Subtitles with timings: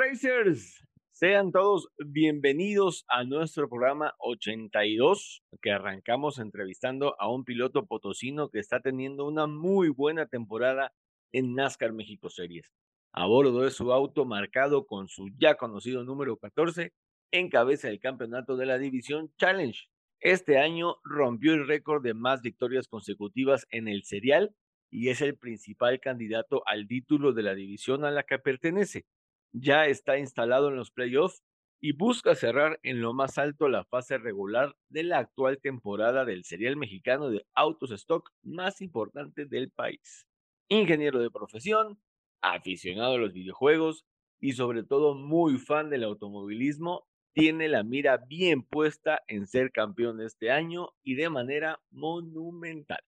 [0.00, 8.48] Racers, sean todos bienvenidos a nuestro programa 82 que arrancamos entrevistando a un piloto potosino
[8.48, 10.94] que está teniendo una muy buena temporada
[11.32, 12.72] en NASCAR México Series.
[13.12, 16.94] A bordo de su auto marcado con su ya conocido número 14,
[17.30, 19.78] encabeza el campeonato de la división Challenge.
[20.20, 24.54] Este año rompió el récord de más victorias consecutivas en el serial
[24.90, 29.04] y es el principal candidato al título de la división a la que pertenece
[29.52, 31.42] ya está instalado en los playoffs
[31.80, 36.44] y busca cerrar en lo más alto la fase regular de la actual temporada del
[36.44, 40.26] serial mexicano de autos stock más importante del país.
[40.68, 41.98] Ingeniero de profesión,
[42.42, 44.04] aficionado a los videojuegos
[44.40, 50.20] y sobre todo muy fan del automovilismo, tiene la mira bien puesta en ser campeón
[50.20, 53.00] este año y de manera monumental.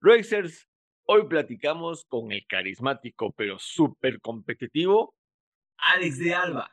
[0.00, 0.68] Racers,
[1.06, 5.15] hoy platicamos con el carismático pero súper competitivo
[5.78, 6.70] Alex de Alba.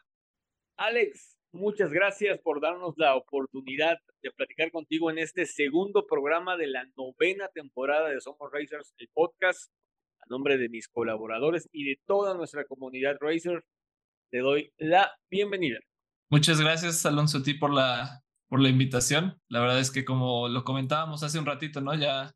[0.77, 6.67] Alex, muchas gracias por darnos la oportunidad de platicar contigo en este segundo programa de
[6.67, 9.71] la novena temporada de Somos Racers, el podcast.
[10.19, 13.65] A nombre de mis colaboradores y de toda nuestra comunidad Racer,
[14.31, 15.79] te doy la bienvenida.
[16.29, 19.37] Muchas gracias, Alonso, a ti por la, por la invitación.
[19.49, 21.93] La verdad es que como lo comentábamos hace un ratito, ¿no?
[21.93, 22.31] Ya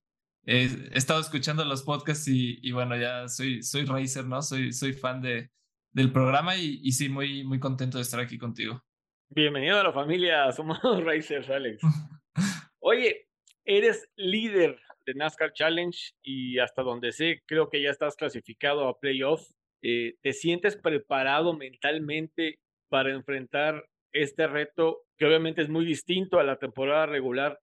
[0.46, 4.42] he estado escuchando los podcasts y, y, bueno, ya soy, soy racer, ¿no?
[4.42, 5.50] Soy, soy fan de,
[5.98, 8.84] del programa y, sí, muy, muy contento de estar aquí contigo.
[9.30, 11.82] Bienvenido a la familia, somos Racers, Alex.
[12.80, 13.28] Oye,
[13.66, 19.00] eres líder de NASCAR Challenge y hasta donde sé, creo que ya estás clasificado a
[19.00, 19.42] playoff.
[19.82, 22.60] Eh, ¿Te sientes preparado mentalmente
[22.90, 27.60] para enfrentar este reto que obviamente es muy distinto a la temporada regular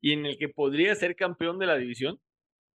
[0.00, 2.18] y en el que podría ser campeón de la división?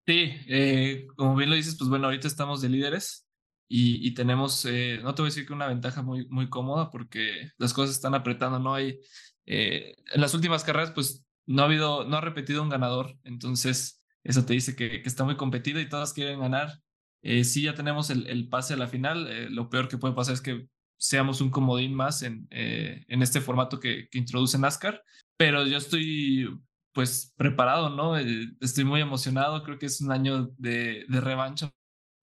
[0.05, 3.26] Sí, eh, como bien lo dices, pues bueno, ahorita estamos de líderes
[3.69, 7.51] y, tenemos, eh, no te voy a decir que una ventaja muy, muy cómoda porque
[7.57, 8.99] las cosas están apretando, no hay,
[9.45, 14.03] eh, en las últimas carreras pues no ha habido, no ha repetido un ganador, entonces
[14.23, 16.79] eso te dice que, que está muy competido y todas quieren ganar.
[17.21, 20.13] Eh, sí, ya tenemos el, el pase a la final, eh, lo peor que puede
[20.13, 20.67] pasar es que
[20.97, 25.03] seamos un comodín más en, en este formato que, que introduce NASCAR,
[25.37, 26.49] pero yo estoy
[26.91, 28.17] pues preparado, ¿no?
[28.17, 31.71] estoy muy emocionado, creo que es un año de, de revancha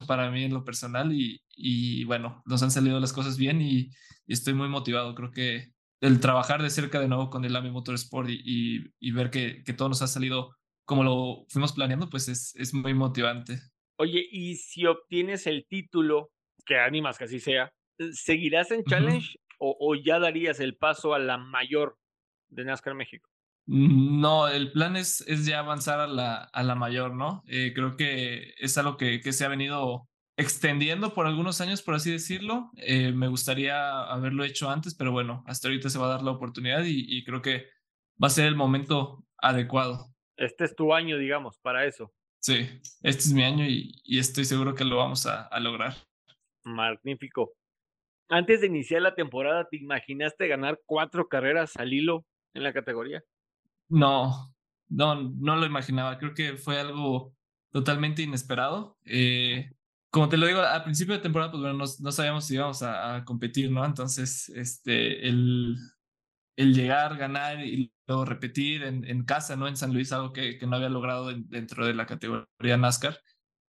[0.07, 3.91] para mí en lo personal y, y bueno, nos han salido las cosas bien y,
[4.27, 5.15] estoy muy motivado.
[5.15, 9.31] Creo que el trabajar de cerca de nuevo con el AMI Motorsport y, y, ver
[9.31, 10.57] que, que, todo nos ha salido
[10.87, 13.61] como lo fuimos planeando, pues es, es muy motivante.
[13.99, 16.31] Oye, y si obtienes el título,
[16.65, 17.73] que animas que así sea,
[18.13, 21.99] ¿seguirás en Challenge o, o ya darías el paso a la mayor
[22.49, 23.34] de NASCAR México?
[23.67, 27.43] No, el plan es, es ya avanzar a la, a la mayor, ¿no?
[27.47, 31.95] Eh, creo que es algo que, que, se ha venido extendiendo por algunos años, por
[31.95, 32.71] así decirlo.
[32.77, 36.33] Eh, me gustaría haberlo hecho antes, pero bueno, hasta ahorita se va a dar la
[36.33, 37.71] oportunidad y, y, creo que
[38.23, 40.15] va a ser el momento adecuado.
[40.37, 42.13] Este es tu año, digamos, para eso.
[42.41, 42.69] Sí,
[43.03, 45.95] este es mi año y, y estoy seguro que lo vamos a, a lograr.
[46.65, 47.55] Magnífico.
[48.29, 53.23] Antes de iniciar la temporada, ¿te imaginaste ganar cuatro carreras al hilo en la categoría?
[53.89, 54.55] No,
[54.89, 56.19] no, no lo imaginaba.
[56.19, 57.35] Creo que fue algo
[57.71, 58.99] totalmente inesperado.
[59.05, 59.71] Eh,
[60.11, 63.25] como te lo digo, al principio de temporada, pues no, no sabíamos si íbamos a,
[63.25, 63.85] competir, ¿no?
[63.85, 65.77] Entonces, este, el,
[66.57, 69.67] el llegar, ganar y luego repetir en, en casa, ¿no?
[69.69, 73.21] En San Luis, algo que, que no había logrado dentro de la categoría NASCAR,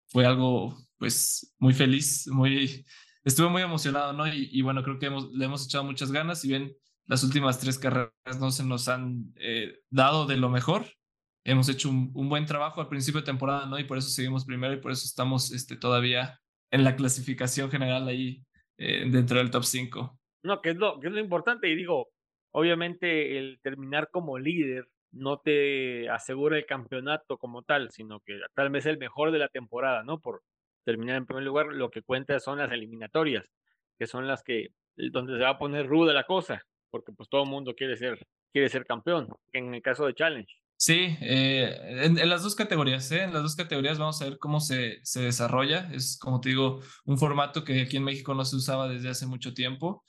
[0.06, 2.86] fue algo, pues, muy feliz, muy,
[3.24, 4.28] estuve muy emocionado, ¿no?
[4.28, 6.76] Y, y bueno, creo que hemos, le hemos echado muchas ganas, y bien
[7.06, 10.86] las últimas tres carreras no se nos han eh, dado de lo mejor.
[11.44, 13.78] Hemos hecho un, buen trabajo al principio de temporada, ¿no?
[13.78, 16.40] Y por eso seguimos primero y por eso estamos este, todavía
[16.72, 18.44] en la clasificación general ahí
[18.78, 20.18] eh, dentro del top 5.
[20.42, 21.68] No, que es, lo, que es lo importante.
[21.68, 22.08] Y digo,
[22.50, 28.70] obviamente el terminar como líder no te asegura el campeonato como tal, sino que tal
[28.70, 30.20] vez el mejor de la temporada, ¿no?
[30.20, 30.42] Por
[30.84, 33.44] terminar en primer lugar, lo que cuenta son las eliminatorias,
[33.96, 37.44] que son las que donde se va a poner ruda la cosa porque pues todo
[37.44, 40.52] el mundo quiere ser, quiere ser campeón, en el caso de Challenge.
[40.78, 43.22] Sí, eh, en, las dos categorías, ¿eh?
[43.22, 45.90] en las dos categorías vamos a ver cómo se, se desarrolla.
[45.92, 49.26] Es, como te digo, un formato que aquí en México no se usaba desde hace
[49.26, 50.04] mucho tiempo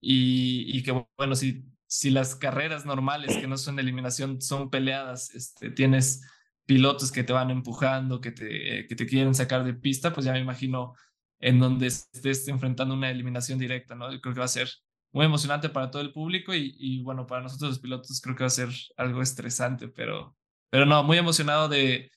[0.00, 4.68] y, y que, bueno, si, si las carreras normales que no son de eliminación son
[4.68, 6.22] peleadas, este, tienes
[6.66, 10.32] pilotos que te van empujando, que te, que te quieren sacar de pista, pues ya
[10.32, 10.94] me imagino
[11.40, 14.12] en donde estés enfrentando una eliminación directa, ¿no?
[14.12, 14.70] Yo creo que va a ser
[15.12, 18.48] muy emocionante para todo el público y, bueno, para nosotros los pilotos creo que va
[18.48, 20.36] a ser algo estresante, pero,
[20.70, 22.10] pero no, muy emocionado de,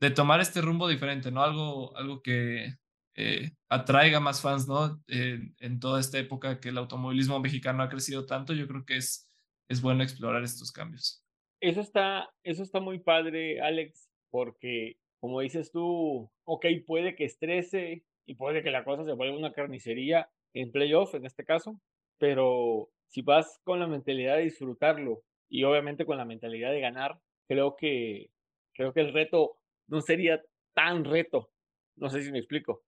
[0.00, 1.42] de tomar este rumbo diferente, ¿no?
[1.42, 2.74] Algo, algo que
[3.14, 5.00] eh, atraiga más fans, ¿no?
[5.08, 9.30] en toda esta época que el automovilismo mexicano ha crecido tanto, yo creo que es,
[9.68, 11.24] es bueno explorar estos cambios.
[11.60, 18.02] Eso está, eso está muy padre, Alex, porque como dices tú, ok, puede que estrese
[18.26, 21.78] y puede que la cosa se vuelva una carnicería en playoff, en este caso,
[22.20, 27.18] pero si vas con la mentalidad de disfrutarlo y obviamente con la mentalidad de ganar,
[27.48, 28.30] creo que,
[28.74, 29.56] creo que el reto
[29.88, 30.40] no sería
[30.74, 31.50] tan reto.
[31.96, 32.84] No sé si me explico.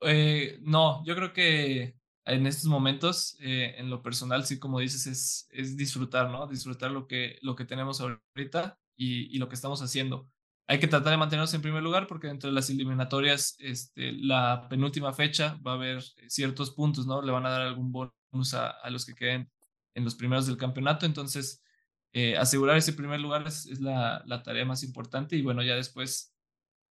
[0.00, 5.06] Eh, no, yo creo que en estos momentos, eh, en lo personal, sí, como dices,
[5.06, 6.46] es, es disfrutar, ¿no?
[6.46, 10.30] Disfrutar lo que, lo que tenemos ahorita y, y lo que estamos haciendo
[10.68, 14.66] hay que tratar de mantenernos en primer lugar porque dentro de las eliminatorias, este, la
[14.68, 17.22] penúltima fecha va a haber ciertos puntos, ¿no?
[17.22, 18.12] Le van a dar algún bonus
[18.54, 19.50] a, los que queden
[19.94, 21.06] en los primeros del campeonato.
[21.06, 21.62] Entonces,
[22.12, 26.34] eh, asegurar ese primer lugar es, la, tarea más importante y bueno, ya después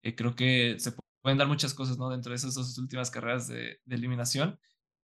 [0.03, 0.93] eh, creo que se
[1.23, 2.11] pueden dar muchas cosas, ¿no?
[2.11, 4.59] Dentro de esas dos últimas carreras de, eliminación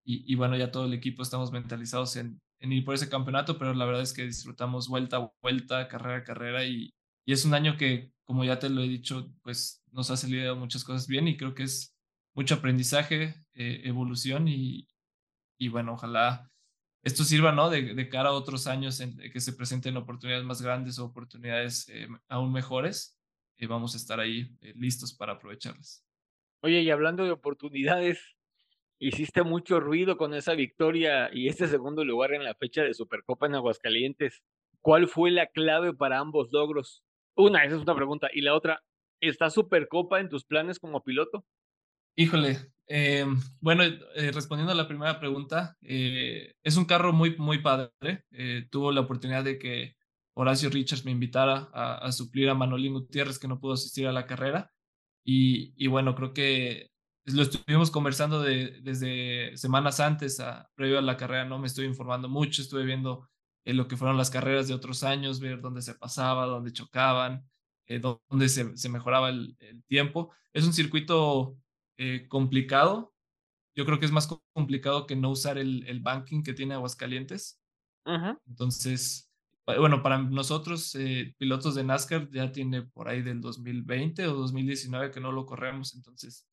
[0.05, 3.73] y, bueno, ya todo el equipo estamos mentalizados en, en, ir por ese campeonato, pero
[3.73, 6.93] la verdad es que disfrutamos vuelta a vuelta, carrera a carrera y,
[7.25, 10.57] y es un año que como ya te lo he dicho, pues nos ha salido
[10.57, 11.95] muchas cosas bien y creo que es
[12.35, 14.89] mucho aprendizaje, eh, evolución y,
[15.59, 16.51] y, bueno, ojalá
[17.03, 17.69] esto sirva, ¿no?
[17.69, 22.07] De, cara a otros años en que se presenten oportunidades más grandes o oportunidades eh,
[22.29, 23.19] aún mejores
[23.59, 26.07] y vamos a estar ahí eh, listos para aprovecharlas.
[26.63, 28.37] Oye, y hablando de oportunidades,
[29.01, 33.47] hiciste mucho ruido con esa victoria y este segundo lugar en la fecha de Supercopa
[33.47, 34.43] en Aguascalientes.
[34.81, 37.03] ¿Cuál fue la clave para ambos logros?
[37.35, 38.29] Una, esa es una pregunta.
[38.33, 38.83] Y la otra,
[39.21, 41.45] ¿está Supercopa en tus planes como piloto?
[42.15, 43.25] Híjole, eh,
[43.61, 47.91] bueno, eh, respondiendo a la primera pregunta, eh, es un carro muy, muy padre.
[48.71, 49.97] tuvo la oportunidad de que
[50.35, 54.27] Horacio Richards me invitara a, suplir a Manolín Gutiérrez, que no pudo asistir a la
[54.27, 54.71] carrera.
[55.25, 56.91] Y, y bueno, creo que
[57.27, 61.59] lo estuvimos conversando de, desde semanas antes, a, previo a la carrera, ¿no?
[61.59, 63.29] Me estoy informando mucho, estuve viendo
[63.65, 67.49] en lo que fueron las carreras de otros años, ver dónde se pasaba, dónde chocaban,
[67.87, 69.57] eh, dónde se, se mejoraba el,
[69.87, 70.33] tiempo.
[70.53, 71.57] Es un circuito
[71.97, 73.15] eh, complicado.
[73.75, 77.61] Yo creo que es más complicado que no usar el, el banking que tiene Aguascalientes.
[78.47, 79.33] Entonces,
[79.65, 85.11] bueno, para nosotros, eh, pilotos de NASCAR, ya tiene por ahí del 2020 o 2019
[85.11, 85.95] que no lo corremos.
[85.95, 86.49] Entonces,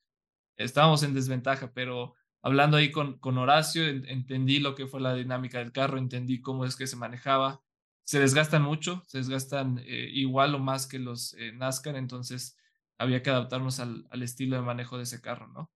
[0.57, 5.59] estábamos en desventaja, pero hablando ahí con, con Horacio, entendí lo que fue la dinámica
[5.59, 7.61] del carro, entendí cómo es que se manejaba.
[8.03, 12.57] Se desgastan mucho, se desgastan eh, igual o más que los eh, NASCAR, entonces
[12.99, 15.71] había que adaptarnos al, al, estilo de manejo de ese carro, ¿no?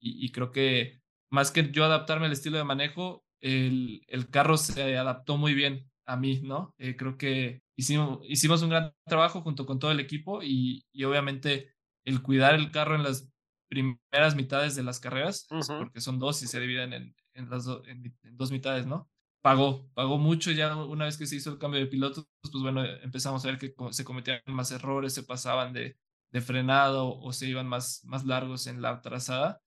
[0.00, 4.96] Y, creo que más que yo adaptarme al estilo de manejo, el, el carro se
[4.96, 6.72] adaptó muy bien a mí, ¿no?
[6.78, 11.02] Eh, creo que hicimos, hicimos un gran trabajo junto con todo el equipo y, y
[11.02, 11.74] obviamente
[12.04, 13.28] el cuidar el carro en las
[13.68, 17.66] primeras mitades de las carreras, pues, porque son dos y se dividen en, en las
[17.86, 19.10] en, dos mitades, ¿no?
[19.42, 22.84] Pagó, pagó mucho ya una vez que se hizo el cambio de pilotos, pues bueno,
[22.84, 25.96] empezamos a ver que se cometían más errores, se pasaban de,
[26.30, 29.60] de frenado o se iban más, más largos en la trazada.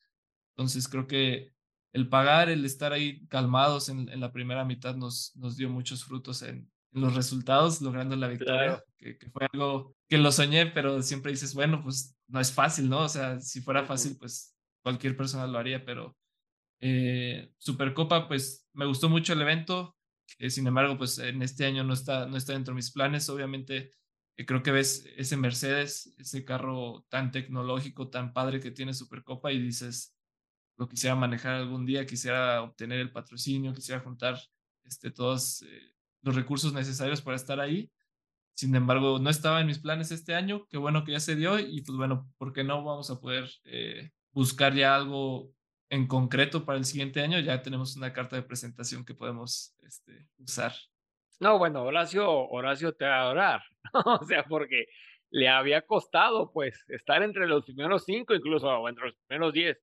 [0.56, 1.52] Entonces creo que
[1.94, 6.04] el pagar, el estar ahí calmados en, en la primera mitad nos, nos dio muchos
[6.04, 11.32] frutos en, los resultados, logrando la victoria, que, fue algo que lo soñé, pero siempre
[11.32, 13.04] dices, bueno, pues no es fácil, ¿no?
[13.04, 16.18] O sea, si fuera fácil, pues cualquier persona lo haría, pero
[16.82, 19.96] eh, Supercopa, pues me gustó mucho el evento,
[20.50, 23.92] sin embargo, pues en este año no está, no está dentro de mis planes, obviamente.
[24.36, 29.60] Creo que ves ese Mercedes, ese carro tan tecnológico, tan padre que tiene Supercopa y
[29.60, 30.16] dices,
[30.78, 34.40] lo quisiera manejar algún día, quisiera obtener el patrocinio, quisiera juntar
[34.84, 37.92] este, todos eh, los recursos necesarios para estar ahí.
[38.56, 41.60] Sin embargo, no estaba en mis planes este año, qué bueno que ya se dio
[41.60, 45.54] y pues bueno, ¿por qué no vamos a poder eh, buscar ya algo
[45.90, 47.40] en concreto para el siguiente año?
[47.40, 50.74] Ya tenemos una carta de presentación que podemos este, usar.
[51.42, 53.62] No, bueno, Horacio, Horacio te va a adorar,
[54.22, 54.86] o sea, porque
[55.32, 59.82] le había costado pues estar entre los primeros cinco, incluso o entre los primeros diez.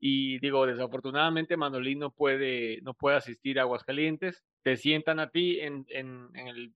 [0.00, 4.44] Y digo, desafortunadamente Manolín no puede, no puede asistir a Aguascalientes.
[4.62, 6.74] Te sientan a ti en, en, en el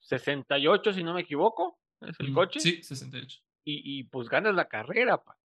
[0.00, 2.60] 68, si no me equivoco, ¿Es el coche?
[2.60, 3.40] Sí, 68.
[3.64, 5.36] Y, y pues ganas la carrera, pa.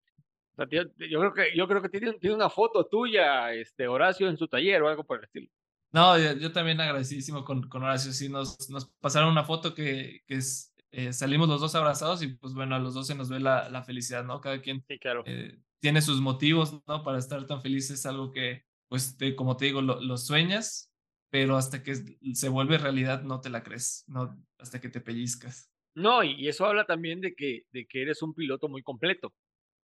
[0.53, 3.87] O sea, yo, yo creo que, yo creo que tiene, tiene una foto tuya, este,
[3.87, 5.49] Horacio, en su taller o algo por el estilo.
[5.93, 8.13] No, yo, yo también agradecidísimo con, con Horacio.
[8.13, 12.27] Sí, nos, nos pasaron una foto que, que es, eh, salimos los dos abrazados y
[12.29, 14.39] pues bueno, a los dos se nos ve la, la felicidad, ¿no?
[14.39, 15.23] Cada quien Sí, claro.
[15.25, 17.03] eh, tiene sus motivos, ¿no?
[17.03, 20.93] Para estar tan feliz es algo que, pues, te- como te digo, lo, lo sueñas,
[21.29, 21.95] pero hasta que
[22.33, 24.37] se vuelve realidad no te la crees, ¿no?
[24.59, 25.71] Hasta que te pellizcas.
[25.95, 29.33] No, y y eso habla también de que, de que eres un piloto muy completo.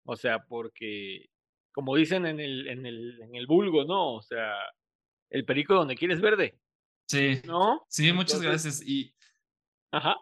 [0.06, 1.27] O sea, porque,
[1.74, 4.15] como dicen en el, en el, en el vulgo, ¿no?
[4.15, 4.53] O sea,
[5.29, 6.59] el perico donde quieres verde,
[7.07, 7.86] Sí, ¿no?
[7.89, 8.88] sí, muchas Entonces- gracias.
[8.88, 9.15] Y
[9.91, 10.15] Ajá.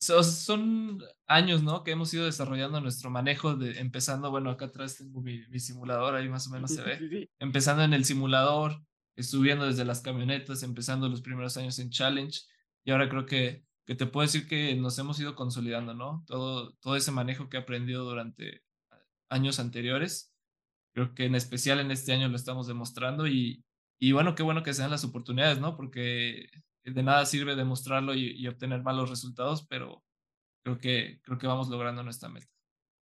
[0.00, 1.82] so- son años, ¿no?
[1.84, 6.14] Que hemos ido desarrollando nuestro manejo de, empezando, bueno, acá atrás tengo mi, mi simulador,
[6.14, 6.98] ahí más o menos Sí, se ve.
[6.98, 7.30] sí, sí.
[7.38, 8.82] empezando en el simulador,
[9.18, 12.40] subiendo desde las camionetas, empezando los primeros años en Challenge,
[12.84, 16.24] y ahora creo que, que te puedo decir que nos hemos ido consolidando, ¿no?
[16.26, 18.62] Todo, todo ese manejo que he aprendido durante
[19.30, 20.32] años anteriores,
[20.94, 23.64] creo que en especial en este año lo estamos demostrando y,
[24.04, 25.76] y bueno, qué bueno que sean las oportunidades, ¿no?
[25.76, 26.50] Porque
[26.82, 30.04] de nada sirve demostrarlo y, obtener malos resultados, pero
[30.62, 32.46] creo que, creo que vamos logrando nuestra meta.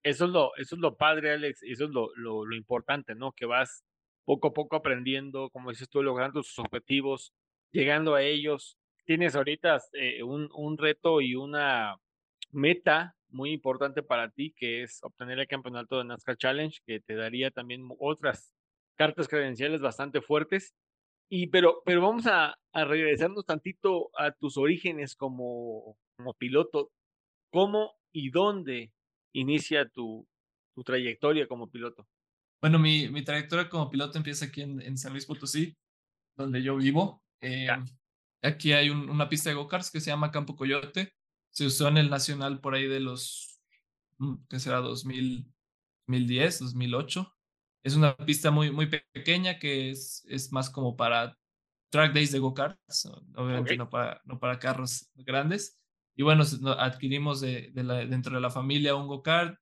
[0.04, 3.16] Eso es lo, eso es lo padre, Alex, y eso es lo, lo, lo importante,
[3.16, 3.32] ¿no?
[3.32, 3.84] Que vas
[4.26, 7.34] poco a poco aprendiendo, como dices tú, logrando tus objetivos,
[7.72, 8.78] llegando a ellos.
[9.06, 11.96] Tienes ahorita eh, un, un reto y una
[12.52, 17.16] meta muy importante para ti, que es obtener el campeonato de NASCAR Challenge, que te
[17.16, 18.54] daría también otras
[18.96, 20.76] cartas credenciales bastante fuertes.
[21.34, 26.92] Y pero, pero vamos a, a regresarnos tantito a tus orígenes como, como piloto.
[27.52, 28.92] ¿Cómo y dónde
[29.34, 30.28] inicia tu,
[30.76, 32.06] tu trayectoria como piloto?
[32.62, 35.74] Bueno, mi, mi trayectoria como piloto empieza aquí en, en San Luis Potosí,
[36.36, 37.24] donde yo vivo.
[37.40, 37.82] Eh, Ya.
[38.42, 41.14] aquí hay un- una pista de go-karts que se llama Campo Coyote.
[41.50, 43.62] Se usó en el Nacional por ahí de los,
[44.18, 44.78] mm, ¿qué será?
[44.80, 45.46] 2000,
[46.08, 47.34] 2010, 2008.
[47.84, 51.38] Es una pista muy, muy pe- pequeña que es, es más como para
[51.90, 55.80] track days de go-karts, o- obviamente no, para, no para carros grandes.
[56.16, 56.44] Y bueno,
[56.78, 59.58] adquirimos de, de la- dentro de la familia un go-kart,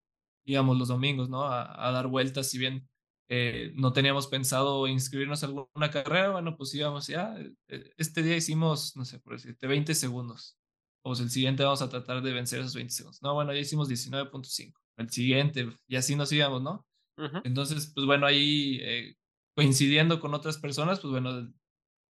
[0.46, 1.44] íbamos los domingos, ¿no?
[1.44, 2.90] A, a dar vueltas, si bien
[3.30, 7.36] eh, no teníamos pensado inscribirnos a alguna carrera, bueno, pues íbamos ya.
[7.68, 10.58] eh, Este día hicimos, no sé, por decirte, 20 segundos.
[11.02, 13.22] Pues el siguiente vamos a tratar de vencer esos 20 segundos.
[13.22, 14.82] No, bueno, ya hicimos 19.5.
[14.98, 16.86] El siguiente, y así nos íbamos, ¿no?
[17.20, 17.44] Ujú.
[17.44, 19.16] Entonces, pues bueno, ahí eh,
[19.56, 21.52] coincidiendo con otras personas, pues bueno,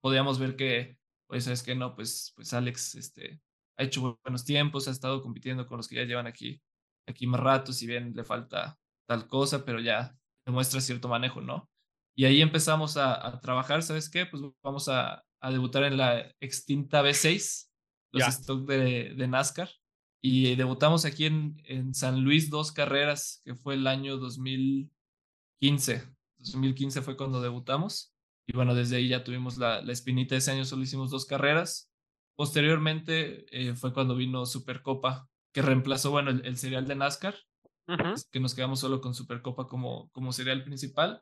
[0.01, 0.97] podíamos ver que,
[1.27, 3.41] pues es que no, pues, pues Alex este,
[3.77, 6.61] ha hecho bu- buenos tiempos, ha estado compitiendo con los que ya llevan aquí,
[7.07, 11.69] aquí más rato, si bien le falta tal cosa, pero ya demuestra cierto manejo, ¿no?
[12.15, 14.25] Y ahí empezamos a, a trabajar, ¿sabes qué?
[14.25, 17.71] Pues vamos a, a debutar en la extinta B6,
[18.11, 18.27] los Ya.
[18.27, 19.69] stock de, de NASCAR.
[20.21, 24.17] Y debutamos aquí en, en San Luis dos carreras, que fue el año
[25.61, 26.03] 2015.
[26.39, 28.13] 2015 fue cuando debutamos.
[28.47, 30.35] Y bueno, desde ahí ya tuvimos la, la espinita.
[30.35, 31.89] Ese año solo hicimos dos carreras.
[32.35, 37.35] Posteriormente eh, fue cuando vino Supercopa, que reemplazó, bueno, el, el serial de NASCAR,
[38.31, 41.21] que nos quedamos solo con Supercopa como, como serial principal.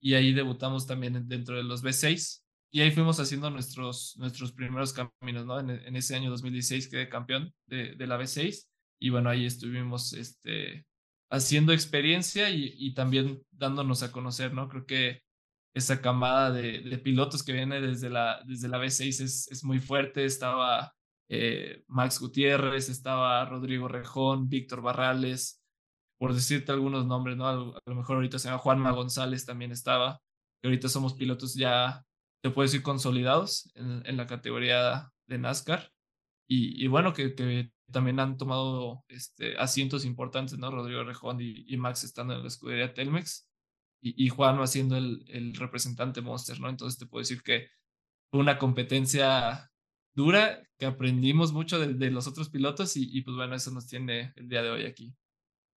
[0.00, 2.42] Y ahí debutamos también en- dentro de los B6.
[2.72, 5.58] Y ahí fuimos haciendo nuestros, nuestros primeros caminos, ¿no?
[5.60, 8.68] En, en ese año 2016 quedé campeón de, de la B6.
[8.98, 10.86] Y bueno, ahí estuvimos este,
[11.30, 14.68] haciendo experiencia y, y también dándonos a conocer, ¿no?
[14.68, 15.22] Creo que
[15.76, 20.24] esa camada de, pilotos que viene desde la, desde la B6 es, es muy fuerte.
[20.24, 20.94] Estaba
[21.28, 25.62] eh, Max Gutiérrez, estaba Rodrigo Rejón, Víctor Barrales,
[26.18, 27.46] por decirte algunos nombres, ¿no?
[27.46, 30.18] A lo, mejor ahorita se llama Juanma González también estaba,
[30.62, 32.02] que ahorita somos pilotos ya,
[32.42, 35.92] te puedo decir, consolidados en, la categoría de NASCAR.
[36.48, 40.70] Y, y bueno, que, que, también han tomado este, asientos importantes, ¿no?
[40.70, 43.48] Rodrigo Rejón y, y Max estando en la escudería Telmex
[44.00, 46.68] y, y Juan haciendo el, el, representante Monster, ¿no?
[46.68, 47.68] Entonces te puedo decir que
[48.30, 49.70] fue una competencia
[50.14, 53.86] dura, que aprendimos mucho de, de los otros pilotos y, y, pues bueno, eso nos
[53.86, 55.14] tiene el día de hoy aquí.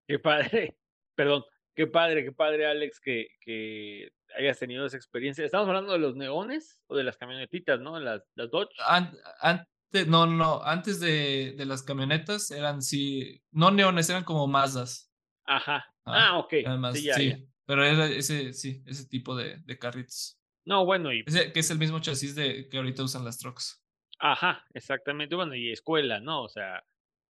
[0.07, 0.77] Qué padre,
[1.15, 1.43] perdón,
[1.75, 5.45] qué padre, qué padre, Alex, que, que hayas tenido esa experiencia.
[5.45, 7.99] Estamos hablando de los neones o de las camionetitas, ¿no?
[7.99, 8.75] Las, las Dodge.
[8.85, 9.67] An,
[10.07, 15.11] no, no, antes de, de, las camionetas eran sí, no neones, eran como Mazdas.
[15.45, 15.85] Ajá.
[16.05, 16.53] Ah, ah ok.
[16.65, 17.39] Además, sí, ya, sí ya.
[17.65, 20.39] pero era ese, sí, ese tipo de, de carritos.
[20.65, 21.23] No, bueno, y.
[21.25, 23.81] Ese, que es el mismo chasis de que ahorita usan las trucks.
[24.19, 25.35] Ajá, exactamente.
[25.35, 26.43] Bueno, y escuela, ¿no?
[26.43, 26.83] O sea,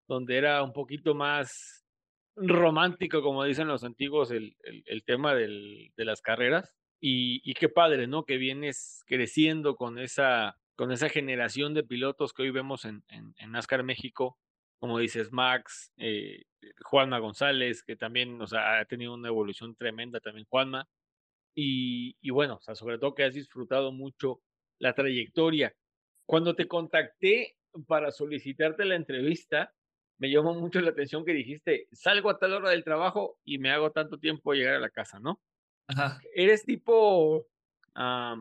[0.08, 1.86] donde era un poquito más
[2.36, 6.74] romántico, como dicen los antiguos, el, el, el tema del, de las carreras.
[7.02, 8.24] Y, y, qué padre, ¿no?
[8.24, 13.34] Que vienes creciendo con esa, con esa generación de pilotos que hoy vemos en, en,
[13.38, 14.38] en NASCAR México,
[14.78, 16.44] como dices, Max, eh,
[16.84, 20.88] Juanma González, que también, o sea, ha tenido una evolución tremenda también Juanma.
[21.56, 24.42] Y, y bueno, o sea, sobre todo que has disfrutado mucho
[24.80, 25.74] la trayectoria.
[26.26, 27.56] Cuando te contacté
[27.88, 29.74] para solicitarte la entrevista,
[30.18, 33.72] me llamó mucho la atención que dijiste, salgo a tal hora del trabajo y me
[33.72, 35.42] hago tanto tiempo llegar a la casa, ¿no?
[35.88, 36.20] Ajá.
[36.34, 37.48] ¿Eres tipo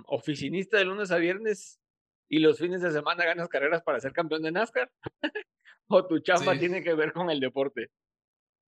[0.07, 1.81] oficinista de lunes a viernes
[2.29, 4.91] y los fines de semana ganas carreras para ser campeón de NASCAR?
[5.89, 7.91] ¿O tu chamba tiene que ver con el deporte?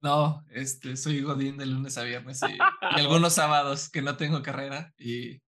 [0.02, 4.92] No, este, soy godín de lunes a viernes y, algunos sábados que no tengo carrera
[4.98, 5.40] y,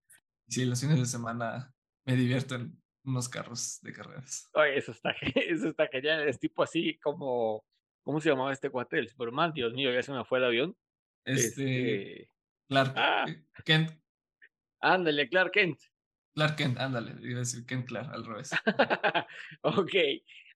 [0.48, 1.72] sí, los fines de semana
[2.06, 4.48] me divierto en unos carros de carreras.
[4.54, 7.64] Oye, eso está, eso está genial, es tipo así como,
[8.02, 8.98] ¿cómo se llamaba este cuate?
[8.98, 10.76] El Superman, Dios mío, ya se me fue el avión.
[11.24, 12.32] Este, este
[12.68, 13.26] Clark ah.
[13.64, 13.90] Kent.
[14.80, 15.78] Ándale, Clark Kent.
[16.38, 18.52] Clark Kent, ándale, iba a decir Kent Clark, al revés.
[19.62, 19.92] ok,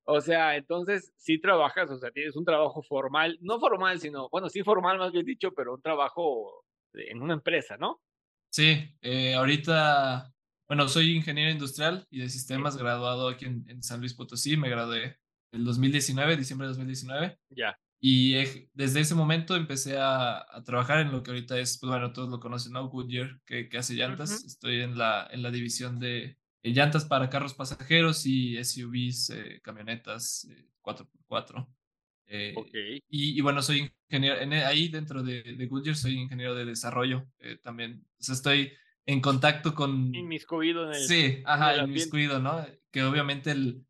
[0.05, 4.49] o sea, entonces sí trabajas, o sea, tienes un trabajo formal, no formal, sino, bueno,
[4.49, 8.01] sí formal más bien dicho, pero un trabajo en una empresa, ¿no?
[8.49, 10.33] Sí, eh, ahorita,
[10.69, 15.19] bueno, soy ingeniero industrial y de sistemas graduado aquí en, San Luis Potosí, me gradué
[15.51, 17.39] el 2019, diciembre de 2019.
[17.51, 17.77] Ya.
[18.05, 18.35] Y
[18.75, 22.41] desde ese momento empecé a, trabajar en lo que ahorita es, pues bueno, todos lo
[22.41, 22.89] conocen, ¿no?
[22.89, 24.43] Goodyear, que, que hace llantas.
[24.45, 29.61] Estoy en la, en la división de eh, llantas para carros pasajeros y SUVs, eh,
[29.63, 30.49] camionetas
[30.83, 31.69] 4x4.
[32.27, 33.05] Eh, okay.
[33.09, 37.29] y, bueno, soy ingeniero, en, ahí dentro de, de, Goodyear soy ingeniero de desarrollo
[37.63, 38.05] también.
[38.19, 38.73] O sea, estoy
[39.07, 40.13] en contacto con...
[40.13, 41.07] Inmiscuido en el...
[41.07, 42.67] Sí, ajá, inmiscuido, ¿no?
[42.91, 43.87] Que obviamente el,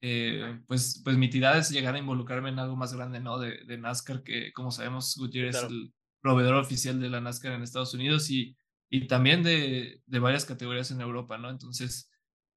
[0.00, 3.38] pues, pues mi tirada es llegar a involucrarme en algo más grande, ¿no?
[3.38, 7.62] De, de NASCAR, que como sabemos, Goodyear es el proveedor oficial de la NASCAR en
[7.62, 8.56] Estados Unidos y
[8.90, 11.50] y también de, de varias categorías en Europa, ¿no?
[11.50, 12.10] Entonces,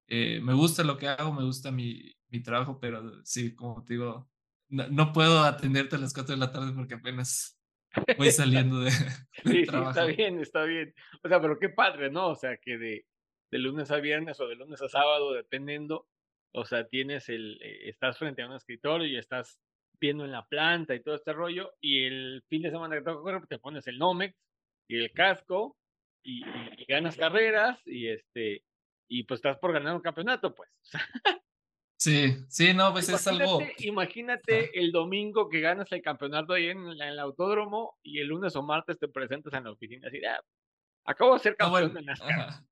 [0.08, 3.96] eh, me gusta lo que hago, me gusta mi, mi trabajo, pero sí, como te
[3.96, 4.30] digo,
[4.70, 7.60] no, puedo atenderte a las 4 de la tarde porque apenas
[8.18, 8.92] voy saliendo de,
[9.46, 9.94] sí, trabajo.
[9.94, 10.94] Sí, está bien, está bien.
[11.24, 12.30] O sea, pero qué padre, ¿no?
[12.30, 13.06] O sea, que de,
[13.52, 16.08] de lunes a viernes o de lunes a sábado, dependiendo,
[16.54, 19.60] o sea, tienes el, eh, estás frente a un escritorio y estás
[20.00, 23.42] viendo en la planta y todo este rollo, y el fin de semana que toca
[23.48, 24.36] te pones el Nomex
[24.88, 25.78] y el casco
[26.24, 26.44] y,
[26.88, 28.64] ganas carreras y este
[29.08, 30.70] y pues estás por ganar un campeonato, pues.
[31.98, 33.60] Sí, sí, no, pues es algo.
[33.78, 38.64] Imagínate el domingo que ganas el campeonato ahí en, el autódromo y el lunes o
[38.64, 40.42] martes te presentas en la oficina así, ah,
[41.06, 42.64] acabo de ser ah, campeón de NASCAR.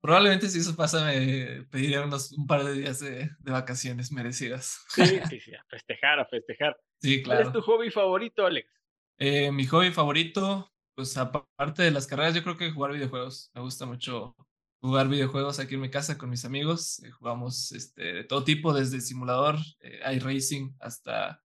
[0.00, 4.84] Probablemente si eso pasa me pediría unos un par de días de, vacaciones merecidas.
[4.88, 6.80] Sí, sí, sí, a festejar, a festejar.
[7.00, 7.42] Sí, claro.
[7.42, 8.70] ¿Cuál es tu hobby favorito, Alex?
[9.18, 13.50] Eh, mi hobby favorito, pues aparte de las carreras, yo creo que jugar videojuegos.
[13.54, 14.36] Me gusta mucho
[14.80, 17.02] jugar videojuegos aquí en mi casa con mis amigos.
[17.02, 21.42] Eh, jugamos este, de todo tipo, desde simulador, eh, iRacing, hasta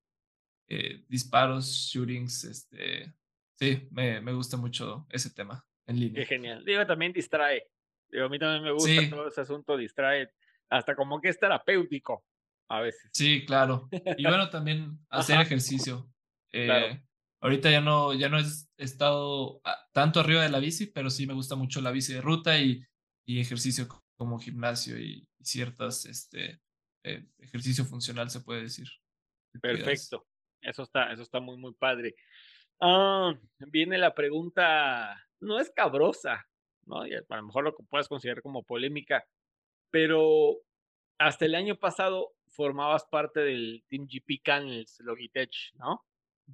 [0.68, 2.44] eh, disparos, shootings.
[2.44, 3.13] Este,
[3.56, 6.22] sí, me, me, gusta mucho ese tema en línea.
[6.22, 6.63] Qué genial.
[6.63, 7.73] Digo, también distrae.
[8.13, 10.32] Digo, a mí también me gusta todo ese asunto, distrae.
[10.69, 12.23] Hasta como que es terapéutico
[12.69, 13.10] a veces.
[13.12, 13.89] Sí, claro.
[14.17, 16.08] Y bueno, también hacer ejercicio.
[16.52, 17.02] claro.
[17.41, 18.45] Ahorita ya no, ya no he
[18.78, 22.21] estado ah, tanto arriba de la bici, pero sí me gusta mucho la bici de
[22.21, 22.82] ruta y,
[23.26, 26.62] y ejercicio como gimnasio y, ciertas, este,
[27.04, 28.88] eh, ejercicio funcional se puede decir.
[29.62, 30.26] Perfecto.
[30.62, 32.15] Eso está, eso está muy, muy padre.
[32.80, 33.34] Ah,
[33.67, 36.47] viene la pregunta, no es cabrosa,
[36.86, 37.02] ¿no?
[37.02, 39.26] a lo mejor lo puedes considerar como polémica,
[39.91, 40.58] pero
[41.17, 46.06] hasta el año pasado formabas parte del Team GP Canals Logitech, ¿no?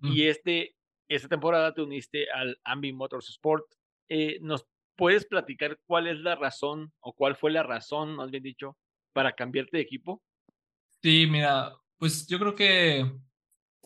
[0.01, 0.75] Y este,
[1.07, 3.65] esta temporada te uniste al Ambi Motorsport.
[4.07, 4.65] Eh, ¿Nos
[4.95, 8.77] puedes platicar cuál es la razón o cuál fue la razón, más bien dicho,
[9.13, 10.21] para cambiarte de equipo?
[11.01, 13.11] Sí, mira, pues yo creo que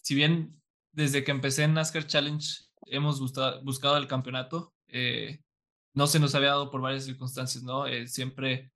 [0.01, 0.59] si bien
[0.91, 2.45] desde que empecé en NASCAR Challenge
[2.87, 5.39] hemos buscado, el campeonato, eh,
[5.93, 7.87] no se nos había dado por varias circunstancias, ¿no?
[7.87, 8.71] Eh, siempre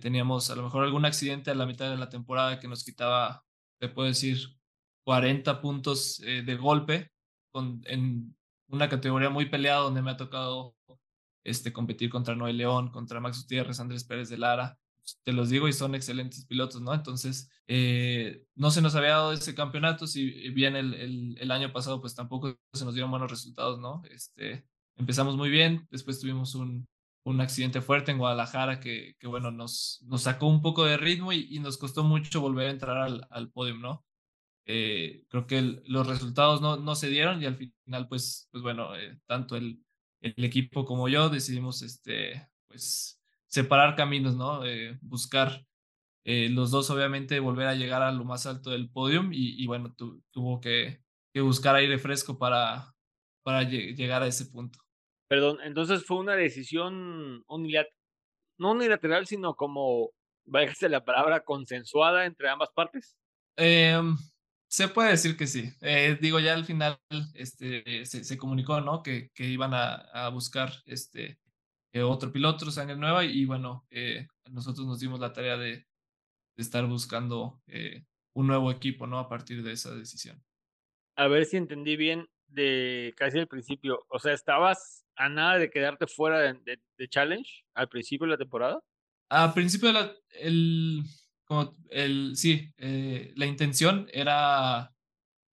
[0.00, 3.44] teníamos a lo mejor algún accidente a la mitad de la temporada que nos quitaba,
[3.78, 4.38] te puedo decir,
[5.04, 7.10] 40 puntos de golpe
[7.54, 8.34] en
[8.68, 10.74] una categoría muy peleada donde me ha tocado
[11.44, 14.78] este, competir contra Noé León, contra Max Gutiérrez, Andrés Pérez de Lara.
[15.24, 16.94] Te los digo y son excelentes pilotos, ¿no?
[16.94, 21.72] Entonces, eh, no se nos había dado ese campeonato, si bien el, el, el, año
[21.72, 24.02] pasado pues tampoco se nos dieron buenos resultados, ¿no?
[24.10, 24.64] Este,
[24.96, 26.86] empezamos muy bien, después tuvimos un,
[27.24, 31.32] un accidente fuerte en Guadalajara que, que bueno, nos, nos sacó un poco de ritmo
[31.32, 34.04] y, y nos costó mucho volver a entrar al, al podio, ¿no?
[34.66, 38.96] Eh, creo que los resultados no, no se dieron y al final, pues, pues bueno,
[38.96, 39.82] eh, tanto el,
[40.20, 44.64] el, equipo como yo decidimos este, pues, separar caminos, ¿no?
[44.64, 45.64] Eh, buscar
[46.24, 49.94] eh, los dos obviamente volver a llegar a lo más alto del podium y, bueno,
[50.30, 51.02] tuvo que,
[51.32, 52.91] que, buscar aire fresco para,
[53.42, 54.78] para llegar a ese punto.
[55.28, 57.96] Perdón, entonces fue una decisión unilateral,
[58.58, 60.10] no unilateral, sino como,
[60.44, 63.16] váyase la palabra, consensuada entre ambas partes.
[63.56, 64.00] Eh,
[64.68, 65.70] se puede decir que sí.
[65.82, 66.98] Eh, digo, ya al final
[67.34, 69.02] este, se, se comunicó, ¿no?
[69.02, 71.38] Que, que iban a, a, buscar este,
[71.92, 75.86] eh, otro piloto, sangre nueva, y, bueno, eh, nosotros nos dimos la tarea de, de
[76.56, 79.18] estar buscando eh, un nuevo equipo, ¿no?
[79.18, 80.42] A partir de esa decisión.
[81.16, 84.04] A ver si entendí bien de casi al principio.
[84.08, 88.38] O sea, ¿estabas a nada de quedarte fuera de, de, Challenge al principio de la
[88.38, 88.80] temporada?
[89.28, 91.02] Al principio de la, el,
[91.44, 94.92] como el, sí, eh, la intención era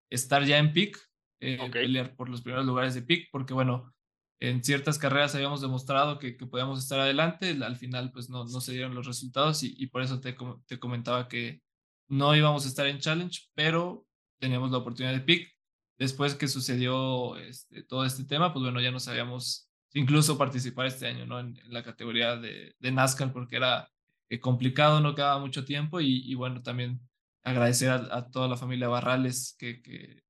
[0.09, 0.97] estar ya en pick,
[1.39, 3.93] eh, pelear por los primeros lugares de pick, porque bueno,
[4.39, 8.61] en ciertas carreras habíamos demostrado que, que podíamos estar adelante, al final pues no, no
[8.61, 10.35] se dieron los resultados y, y por eso te,
[10.67, 11.61] te, comentaba que
[12.07, 14.05] no íbamos a estar en challenge, pero
[14.39, 15.56] teníamos la oportunidad de pick.
[15.97, 21.07] Después que sucedió este, todo este tema, pues bueno, ya no sabíamos incluso participar este
[21.07, 21.39] año, ¿no?
[21.39, 23.89] En, la categoría de, de, NASCAR, porque era
[24.29, 27.01] eh, complicado, no quedaba mucho tiempo y, y bueno, también
[27.43, 30.21] agradecer a, toda la familia Barrales que, que,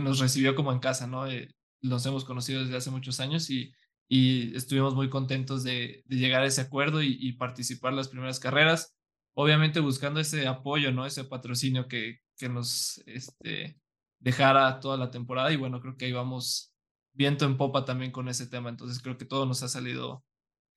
[0.00, 1.26] nos recibió como en casa, ¿no?
[1.26, 3.72] Eh, nos hemos conocido desde hace muchos años y,
[4.08, 8.94] y estuvimos muy contentos de, llegar a ese acuerdo y, y, participar las primeras carreras,
[9.34, 11.06] obviamente buscando ese apoyo, ¿no?
[11.06, 13.80] Ese patrocinio que, que nos este,
[14.20, 16.72] dejara toda la temporada y bueno, creo que ahí vamos
[17.12, 20.24] viento en popa también con ese tema, entonces creo que todo nos ha salido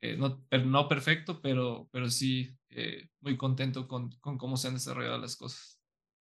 [0.03, 4.73] eh, no, no perfecto, pero, pero sí eh, muy contento con, con cómo se han
[4.73, 5.79] desarrollado las cosas.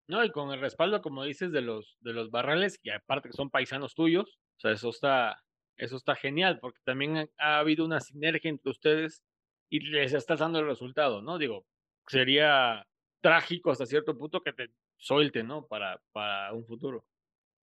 [0.08, 3.36] No, y con el respaldo, como dices, de los, de los barrales, y aparte que
[3.36, 5.42] son paisanos tuyos, o sea, eso está,
[5.78, 9.24] eso está genial, porque también ha, habido una sinergia entre ustedes
[9.68, 11.40] y les está dando el resultado, ¿no?
[11.40, 11.66] Digo,
[12.06, 12.86] sería
[13.20, 15.66] trágico hasta cierto punto que te suelte, ¿no?
[15.66, 17.04] Para, para un futuro,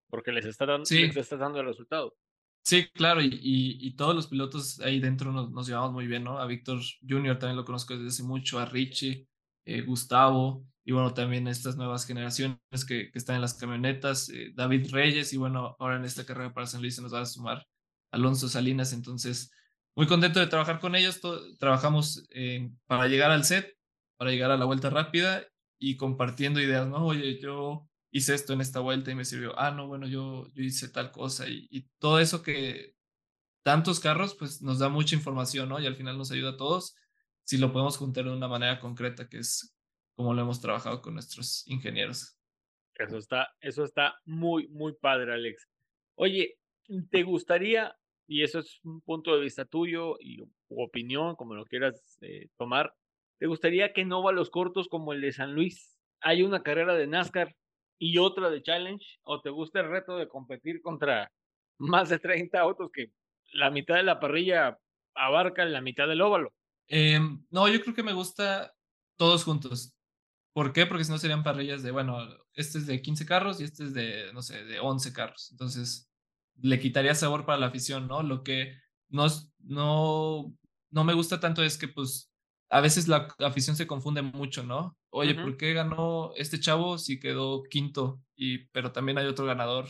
[0.09, 1.07] porque les está dando, sí.
[1.07, 2.15] les está dando el resultado.
[2.63, 6.25] Sí, claro, y, y, y, todos los pilotos ahí dentro nos, nos, llevamos muy bien,
[6.25, 6.37] ¿no?
[6.37, 9.25] A Víctor Junior también lo conozco desde hace mucho, a Richie,
[9.65, 14.51] eh, Gustavo, y bueno, también estas nuevas generaciones que, que están en las camionetas, eh,
[14.53, 17.25] David Reyes, y bueno, ahora en esta carrera para San Luis se nos va a
[17.25, 17.65] sumar
[18.11, 19.51] Alonso Salinas, entonces
[19.97, 21.19] muy contento de trabajar con ellos,
[21.59, 23.75] trabajamos eh, para llegar al set,
[24.17, 25.43] para llegar a la vuelta rápida
[25.79, 27.05] y compartiendo ideas, ¿no?
[27.05, 30.63] Oye, yo hice esto en esta vuelta y me sirvió, ah, no, bueno, yo, yo
[30.63, 32.95] hice tal cosa y, todo eso que
[33.63, 35.79] tantos carros, pues nos da mucha información, ¿no?
[35.79, 36.95] Y al final nos ayuda a todos
[37.43, 39.75] si lo podemos juntar de una manera concreta, que es
[40.15, 42.37] como lo hemos trabajado con nuestros ingenieros.
[42.95, 45.67] Eso está, eso está muy, muy padre, Alex.
[46.15, 46.57] Oye,
[47.11, 52.17] ¿te gustaría, y eso es un punto de vista tuyo y opinión, como lo quieras
[52.21, 52.93] eh, tomar,
[53.37, 55.99] ¿te gustaría que no va a los cortos como el de San Luis?
[56.21, 57.55] Hay una carrera de NASCAR
[57.99, 61.31] y otra de Challenge, o te gusta el reto de competir contra
[61.77, 63.11] más de 30 autos que
[63.53, 64.77] la mitad de la parrilla
[65.15, 66.53] abarca la mitad del óvalo?
[66.87, 68.73] Eh, no, yo creo que me gusta
[69.17, 69.95] todos juntos.
[70.53, 70.85] ¿Por qué?
[70.85, 72.17] Porque si no serían parrillas de, bueno,
[72.53, 75.49] este es de 15 carros y este es de, no sé, de 11 carros.
[75.51, 76.11] Entonces,
[76.61, 78.23] le quitaría sabor para la afición, ¿no?
[78.23, 78.75] Lo que
[79.09, 79.27] no,
[79.59, 80.53] no,
[80.89, 82.33] no me gusta tanto es que, pues,
[82.69, 84.97] a veces la afición se confunde mucho, ¿no?
[85.09, 85.43] Oye, uh -huh.
[85.43, 88.21] ¿por qué ganó este chavo si quedó quinto?
[88.35, 89.85] Y, pero también hay otro ganador.
[89.85, 89.89] O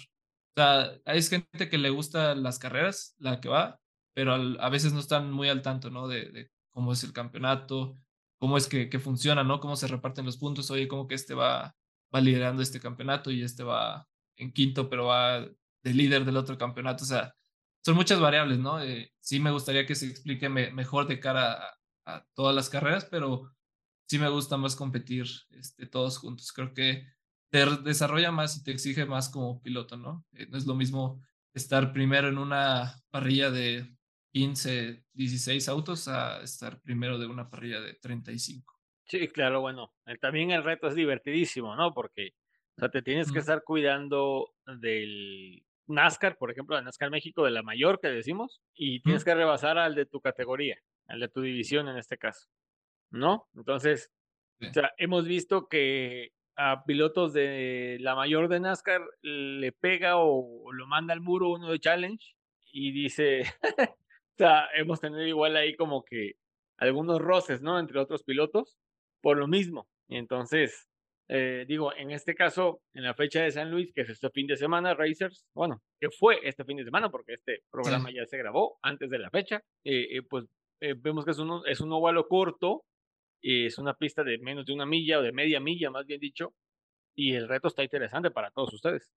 [0.56, 3.80] sea, hay gente que le gusta las carreras, la que va,
[4.14, 6.08] pero al, a veces no están muy al tanto, ¿no?
[6.08, 7.98] De, de cómo es el campeonato,
[8.40, 9.60] cómo es que, que, funciona, ¿no?
[9.60, 10.72] Cómo se reparten los puntos.
[10.72, 11.76] Oye, como que este va,
[12.14, 16.58] va liderando este campeonato y este va en quinto, pero va de líder del otro
[16.58, 17.04] campeonato.
[17.04, 17.34] O sea,
[17.86, 18.82] son muchas variables, ¿no?
[18.82, 21.77] Eh, sí me gustaría que se explique me, mejor de cara a,
[22.08, 23.52] a, todas las carreras, pero
[24.08, 26.52] sí me gusta más competir este, todos juntos.
[26.54, 27.06] Creo que
[27.50, 30.26] te desarrolla más y te exige más como piloto, ¿no?
[30.34, 31.22] Eh, no es lo mismo
[31.54, 33.96] estar primero en una parrilla de
[34.34, 38.74] 15, 16 autos a estar primero de una parrilla de 35.
[39.06, 41.94] Sí, claro, bueno, también el reto es divertidísimo, ¿no?
[41.94, 42.34] Porque,
[42.76, 47.52] o sea, te tienes que estar cuidando del NASCAR, por ejemplo, de NASCAR México, de
[47.52, 51.42] la mayor que decimos, y tienes que rebasar al de tu categoría, al de tu
[51.42, 52.48] división en este caso,
[53.12, 53.48] ¿no?
[53.56, 54.12] Entonces,
[54.60, 54.68] sí.
[54.68, 60.64] o sea, hemos visto que a pilotos de la mayor de NASCAR le pega o,
[60.64, 62.36] o lo manda al muro uno de Challenge
[62.72, 63.44] y dice,
[64.38, 66.34] O sea, hemos tenido igual ahí como que
[66.78, 67.80] algunos roces, ¿no?
[67.80, 68.78] Entre otros pilotos,
[69.20, 69.90] por lo mismo.
[70.08, 70.88] Y entonces,
[71.28, 74.46] eh, digo, en este caso, en la fecha de San Luis, que es este fin
[74.46, 78.16] de semana, Racers, bueno, que fue este fin de semana, porque este programa sí.
[78.18, 80.46] ya se grabó antes de la fecha, eh, eh, pues
[80.80, 82.86] vemos que es un, es un óvalo corto,
[83.42, 86.54] Es una pista de menos de una milla o de media milla, más bien dicho,
[87.16, 89.12] y el reto está interesante para todos ustedes.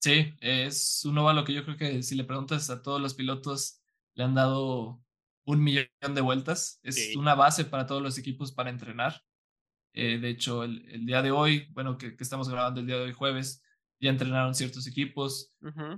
[0.00, 3.80] Sí, es un óvalo que yo creo que si le preguntas a todos los pilotos,
[4.14, 5.00] le han dado
[5.44, 6.78] un millón de vueltas.
[6.82, 9.22] Es una base para todos los equipos para entrenar.
[9.94, 13.12] Eh, de hecho, el, día de hoy, bueno, que, estamos grabando el día de hoy
[13.12, 13.64] jueves,
[13.98, 15.54] ya entrenaron ciertos equipos.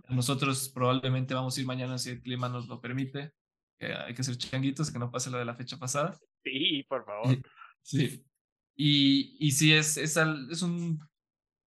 [0.09, 3.33] Nosotros probablemente vamos a ir mañana si el clima nos lo permite.
[3.81, 6.19] Hay que ser changuitos, que no pase lo de la fecha pasada.
[6.45, 7.37] Sí, por favor.
[7.83, 8.25] sí.
[8.77, 10.99] Y, y sí, es, es, es un,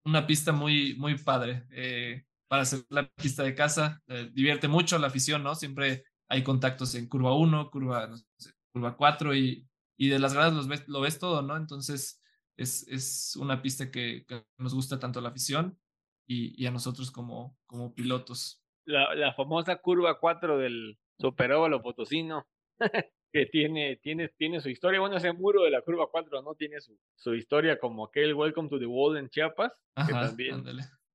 [0.06, 4.02] una pista muy, muy padre eh, para hacer la pista de casa.
[4.08, 5.56] Eh, divierte mucho la afición, ¿no?
[5.56, 8.10] Siempre hay contactos en curva 1, curva,
[8.72, 11.56] curva 4 y, y de las gradas ves, lo ves todo, ¿no?
[11.56, 12.22] Entonces,
[12.58, 14.26] es, es una pista que,
[14.58, 15.78] nos gusta tanto a la afición
[16.28, 18.64] y, a nosotros como, como pilotos.
[18.86, 22.48] La, la famosa curva 4 del Superóvalo Potosino,
[23.32, 25.00] que tiene, tiene, tiene su historia.
[25.00, 28.70] Bueno, ese muro de la curva 4 no tiene su, su historia como aquel Welcome
[28.70, 29.72] to the Wall en Chiapas,
[30.06, 30.64] que también,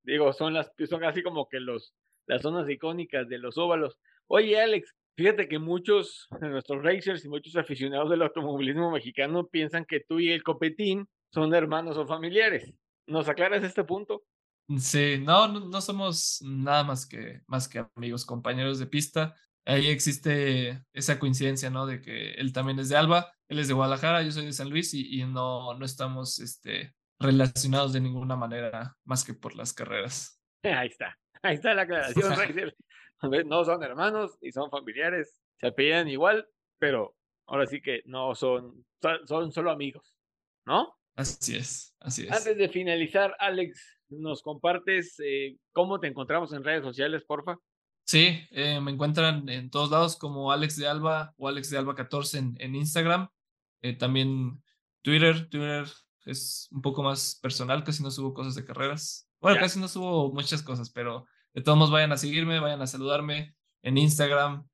[0.03, 1.95] digo, son las son así como que los
[2.29, 3.99] las zonas icónicas de los óvalos.
[4.29, 9.85] Oye, Alex, fíjate que muchos de nuestros racers y muchos aficionados del automovilismo mexicano piensan
[9.85, 12.73] que tú y el Copetín son hermanos o familiares.
[13.07, 14.23] ¿Nos aclaras este punto?
[14.79, 19.35] Sí, no, no, somos nada más que, más que amigos, compañeros de pista.
[19.69, 21.85] Ahí existe esa coincidencia, ¿no?
[21.85, 24.71] De que él también es de Alba, él es de Guadalajara, yo soy de San
[24.71, 29.75] Luis y, y no, no estamos este, relacionados de ninguna manera más que por las
[29.75, 30.41] carreras.
[30.63, 32.33] Ahí está, ahí está la aclaración,
[33.47, 37.15] No son hermanos y son familiares, se apellidan igual, pero
[37.47, 38.87] ahora sí que no son,
[39.27, 40.17] son solo amigos,
[40.65, 40.97] ¿no?
[41.15, 42.33] Así es, así es.
[42.33, 47.59] Antes de finalizar, Alex, ¿nos compartes eh, cómo te encontramos en redes sociales, porfa?
[48.09, 51.95] Sí, eh, me encuentran en todos lados como Alex de Alba o Alex de Alba
[51.95, 53.29] 14 en, en Instagram.
[53.83, 54.63] Eh, también
[55.03, 55.87] Twitter, Twitter
[56.25, 59.29] es un poco más personal, casi no subo cosas de carreras.
[59.43, 62.87] Bueno, casi no subo muchas cosas, pero de todos modos vayan a seguirme, vayan a
[62.87, 64.67] saludarme en Instagram,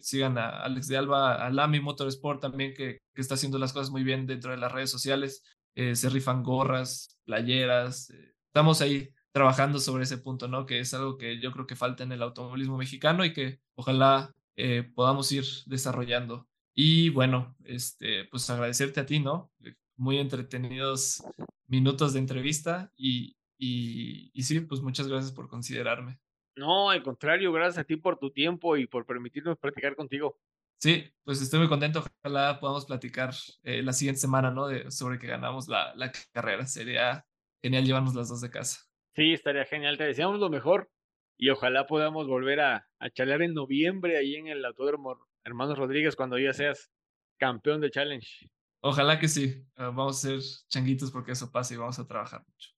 [0.00, 3.90] sigan a Alex de Alba, a Lami Motorsport también, que, que, está haciendo las cosas
[3.90, 5.42] muy bien dentro de las redes sociales.
[5.74, 8.10] Eh, se rifan gorras, playeras.
[8.10, 10.66] Eh, estamos ahí trabajando sobre ese punto, ¿no?
[10.66, 14.34] Que es algo que yo creo que falta en el automovilismo mexicano y que ojalá
[14.56, 16.48] eh, podamos ir desarrollando.
[16.74, 19.52] Y bueno, este, pues agradecerte a ti, ¿no?
[19.96, 21.22] Muy entretenidos
[21.66, 26.18] minutos de entrevista y, y, y sí, pues muchas gracias por considerarme.
[26.56, 30.38] No, al contrario, gracias a ti por tu tiempo y por permitirnos practicar contigo.
[30.78, 32.02] Sí, pues estoy muy contento.
[32.22, 34.66] Ojalá podamos platicar eh, la siguiente semana, ¿no?
[34.66, 36.66] De, sobre que ganamos la, la, carrera.
[36.66, 37.26] Sería
[37.62, 38.89] genial llevarnos las dos de casa.
[39.14, 39.98] Sí, estaría genial.
[39.98, 40.90] Te deseamos lo mejor
[41.38, 46.16] y ojalá podamos volver a, a charlar en noviembre ahí en el Autódromo Hermanos Rodríguez
[46.16, 46.90] cuando ya seas
[47.38, 48.50] campeón de Challenge.
[48.82, 49.62] Ojalá que sí.
[49.76, 52.70] Ah, vamos a ser changuitos porque eso pasa y vamos a trabajar mucho.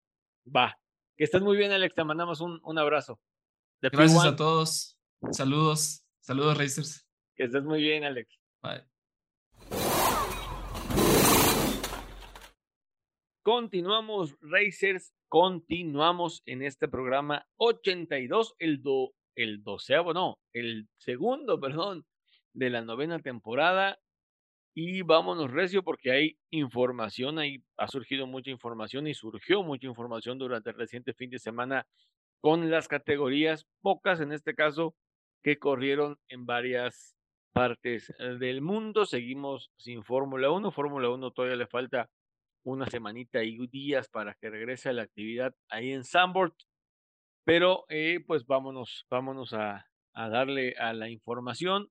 [0.45, 0.77] Va.
[1.17, 1.95] Que estés muy bien, Alex.
[1.95, 3.21] Te mandamos un, un abrazo.
[3.81, 4.99] Gracias a todos.
[5.31, 6.07] Saludos.
[6.21, 7.07] Saludos, Racers.
[7.37, 8.39] Que estés muy bien, Alex.
[8.63, 8.92] Bye.
[13.43, 15.13] Continuamos, Racers.
[15.29, 22.07] Continuamos en este programa 82, el, do, el doceavo, no, el segundo, perdón,
[22.53, 23.99] de la novena temporada.
[24.75, 30.39] Y vámonos recio porque hay información, ahí ha surgido mucha información y surgió mucha información
[30.39, 31.87] durante el reciente fin de semana
[32.41, 34.95] con las categorías, pocas en este caso,
[35.43, 37.17] que corrieron en varias
[37.53, 39.05] partes eh, del mundo.
[39.05, 40.71] Seguimos sin Fórmula 1.
[40.71, 42.09] Fórmula 1 todavía le falta
[42.65, 46.55] una semanita y días para que regrese a la actividad ahí en Sambort.
[47.45, 51.91] Pero eh, pues vámonos, vámonos a, a darle a la información.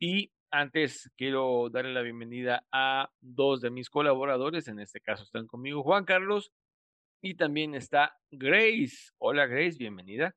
[0.00, 4.68] Y antes quiero darle la bienvenida a dos de mis colaboradores.
[4.68, 6.52] En este caso están conmigo Juan Carlos
[7.20, 9.12] y también está Grace.
[9.18, 10.34] Hola Grace, bienvenida.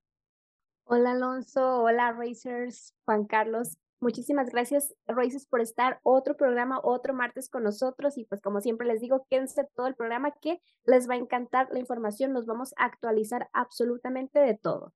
[0.87, 3.77] Hola Alonso, hola Racers, Juan Carlos.
[4.01, 8.17] Muchísimas gracias, Racers, por estar otro programa, otro martes con nosotros.
[8.17, 11.69] Y pues como siempre les digo, quédense todo el programa que les va a encantar
[11.71, 12.33] la información.
[12.33, 14.93] Nos vamos a actualizar absolutamente de todo.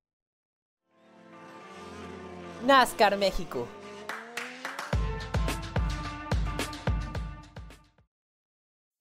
[2.65, 3.67] NASCAR México.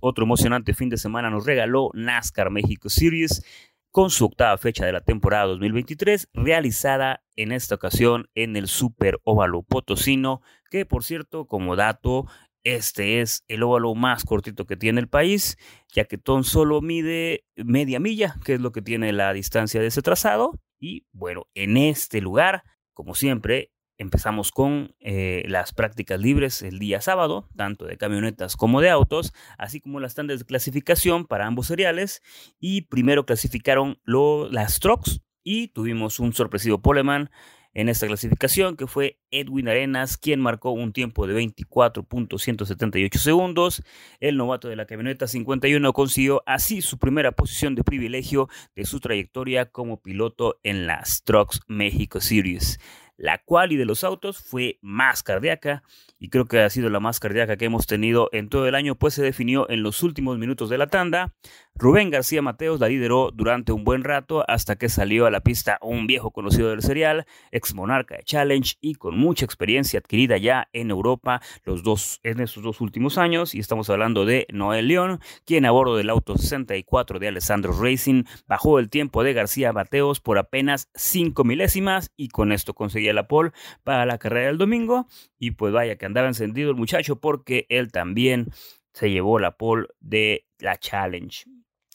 [0.00, 3.42] Otro emocionante fin de semana nos regaló NASCAR México Series
[3.90, 9.18] con su octava fecha de la temporada 2023, realizada en esta ocasión en el Super
[9.24, 12.26] Óvalo Potosino, que por cierto, como dato,
[12.64, 15.56] este es el óvalo más cortito que tiene el país,
[15.92, 19.86] ya que Ton solo mide media milla, que es lo que tiene la distancia de
[19.86, 20.60] ese trazado.
[20.78, 22.62] Y bueno, en este lugar,
[22.94, 28.80] como siempre, empezamos con eh, las prácticas libres el día sábado, tanto de camionetas como
[28.80, 32.22] de autos, así como las tandas de clasificación para ambos seriales.
[32.60, 37.30] Y primero clasificaron las trucks y tuvimos un sorpresivo poleman
[37.74, 43.82] en esta clasificación, que fue Edwin Arenas, quien marcó un tiempo de 24.178 segundos.
[44.20, 49.00] El novato de la camioneta 51 consiguió así su primera posición de privilegio de su
[49.00, 52.80] trayectoria como piloto en las Trucks México Series.
[53.18, 55.82] La quali de los autos fue más cardíaca
[56.20, 58.94] y creo que ha sido la más cardíaca que hemos tenido en todo el año,
[58.94, 61.34] pues se definió en los últimos minutos de la tanda.
[61.74, 65.78] Rubén García Mateos la lideró durante un buen rato hasta que salió a la pista
[65.80, 70.68] un viejo conocido del serial, ex monarca de Challenge y con mucha experiencia adquirida ya
[70.72, 73.54] en Europa los dos, en esos dos últimos años.
[73.54, 78.24] Y estamos hablando de Noel León, quien a bordo del auto 64 de Alessandro Racing
[78.48, 83.28] bajó el tiempo de García Mateos por apenas 5 milésimas y con esto conseguía la
[83.28, 83.52] pole
[83.84, 85.06] para la carrera del domingo.
[85.38, 88.48] Y pues vaya que andaba encendido el muchacho porque él también
[88.92, 91.44] se llevó la pole de la Challenge.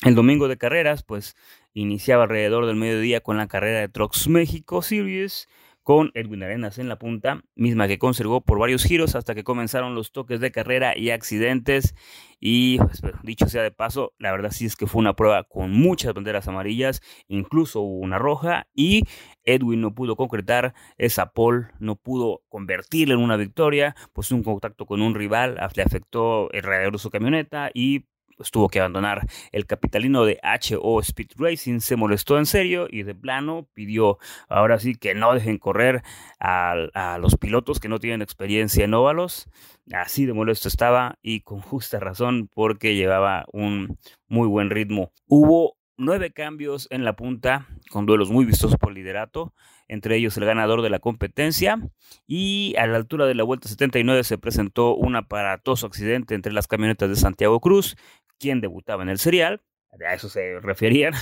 [0.04, 1.36] El domingo de carreras, pues
[1.74, 5.48] iniciaba alrededor del mediodía con la carrera de Trucks México Series
[5.84, 9.96] con Edwin Arenas en la punta, misma que conservó por varios giros hasta que comenzaron
[9.96, 11.94] los toques de carrera y accidentes.
[12.40, 15.72] Y pues, dicho sea de paso, la verdad sí es que fue una prueba con
[15.72, 19.04] muchas banderas amarillas, incluso una roja, y
[19.44, 24.86] Edwin no pudo concretar esa pole, no pudo convertirla en una victoria, pues un contacto
[24.86, 28.06] con un rival le afectó el de su camioneta y
[28.38, 29.26] pues tuvo que abandonar.
[29.52, 34.18] El capitalino de HO Speed Racing se molestó en serio y de plano pidió
[34.50, 36.04] ahora sí que no dejen correr
[36.40, 39.50] a, a los pilotos que no tienen experiencia en óvalos.
[39.92, 45.12] Así de molesto estaba y con justa razón porque llevaba un muy buen ritmo.
[45.28, 49.54] Hubo nueve cambios en la punta con duelos muy vistosos por liderato
[49.88, 51.80] entre ellos el ganador de la competencia.
[52.28, 56.68] Y a la altura de la vuelta 79 se presentó un aparatoso accidente entre las
[56.68, 57.96] camionetas de Santiago Cruz,
[58.40, 59.62] quien debutaba en el serial.
[60.08, 61.14] A eso se referían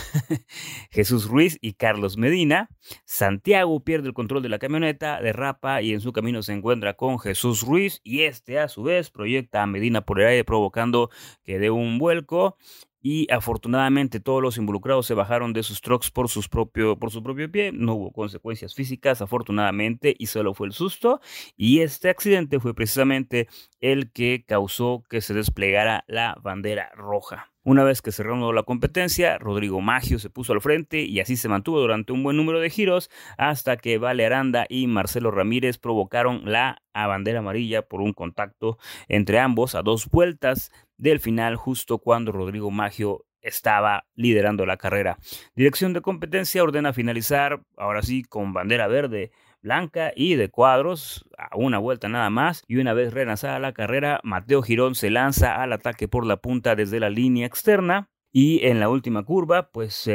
[0.92, 2.70] Jesús Ruiz y Carlos Medina.
[3.04, 7.20] Santiago pierde el control de la camioneta, derrapa y en su camino se encuentra con
[7.20, 11.10] Jesús Ruiz y este a su vez proyecta a Medina por el aire provocando
[11.44, 12.58] que dé un vuelco
[13.02, 17.24] y afortunadamente todos los involucrados se bajaron de sus trucks por, sus propio, por su
[17.24, 21.20] propio pie, no hubo consecuencias físicas afortunadamente y solo fue el susto
[21.58, 23.48] y este accidente fue precisamente
[23.80, 27.51] el que causó que se desplegara la bandera roja.
[27.64, 31.48] Una vez que cerró la competencia, Rodrigo Maggio se puso al frente y así se
[31.48, 36.42] mantuvo durante un buen número de giros hasta que Vale Aranda y Marcelo Ramírez provocaron
[36.46, 42.32] la bandera amarilla por un contacto entre ambos a dos vueltas del final justo cuando
[42.32, 45.18] Rodrigo Maggio estaba liderando la carrera.
[45.56, 51.56] Dirección de competencia ordena finalizar ahora sí con bandera verde blanca y de cuadros a
[51.56, 55.74] una vuelta nada más y una vez relanzada la carrera Mateo Girón se lanza al
[55.74, 60.08] ataque por la punta desde la línea externa y en la última curva pues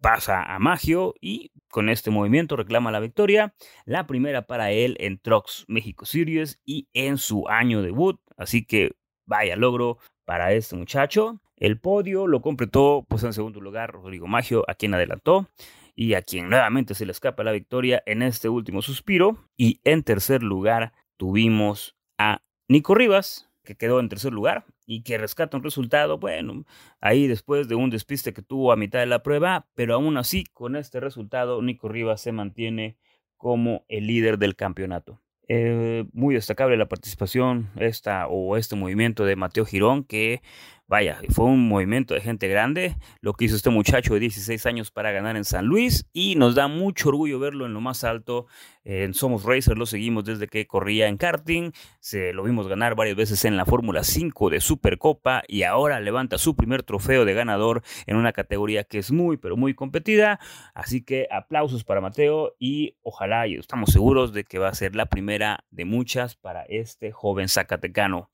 [0.00, 5.18] pasa a Magio y con este movimiento reclama la victoria, la primera para él en
[5.18, 8.92] Trucks México Series y en su año debut, así que
[9.26, 11.40] vaya logro para este muchacho.
[11.56, 15.48] El podio lo completó pues en segundo lugar Rodrigo Magio, a quien adelantó
[15.96, 19.38] y a quien nuevamente se le escapa la victoria en este último suspiro.
[19.56, 25.18] Y en tercer lugar tuvimos a Nico Rivas, que quedó en tercer lugar y que
[25.18, 26.64] rescata un resultado, bueno,
[27.00, 30.44] ahí después de un despiste que tuvo a mitad de la prueba, pero aún así,
[30.52, 32.96] con este resultado, Nico Rivas se mantiene
[33.36, 35.20] como el líder del campeonato.
[35.48, 40.42] Eh, muy destacable la participación esta o este movimiento de Mateo Girón que
[40.88, 44.92] Vaya, fue un movimiento de gente grande lo que hizo este muchacho de 16 años
[44.92, 48.46] para ganar en San Luis y nos da mucho orgullo verlo en lo más alto.
[48.84, 53.16] En Somos Racer lo seguimos desde que corría en karting, se lo vimos ganar varias
[53.16, 57.82] veces en la Fórmula 5 de Supercopa y ahora levanta su primer trofeo de ganador
[58.06, 60.38] en una categoría que es muy pero muy competida.
[60.72, 64.94] Así que aplausos para Mateo y ojalá y estamos seguros de que va a ser
[64.94, 68.30] la primera de muchas para este joven zacatecano.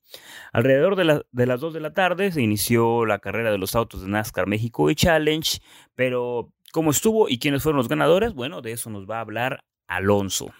[0.51, 4.01] Alrededor de, de las 2 de la tarde se inició la carrera de los autos
[4.01, 5.59] de NASCAR México y Challenge,
[5.95, 8.33] pero ¿cómo estuvo y quiénes fueron los ganadores?
[8.33, 10.53] Bueno, de eso nos va a hablar Alonso.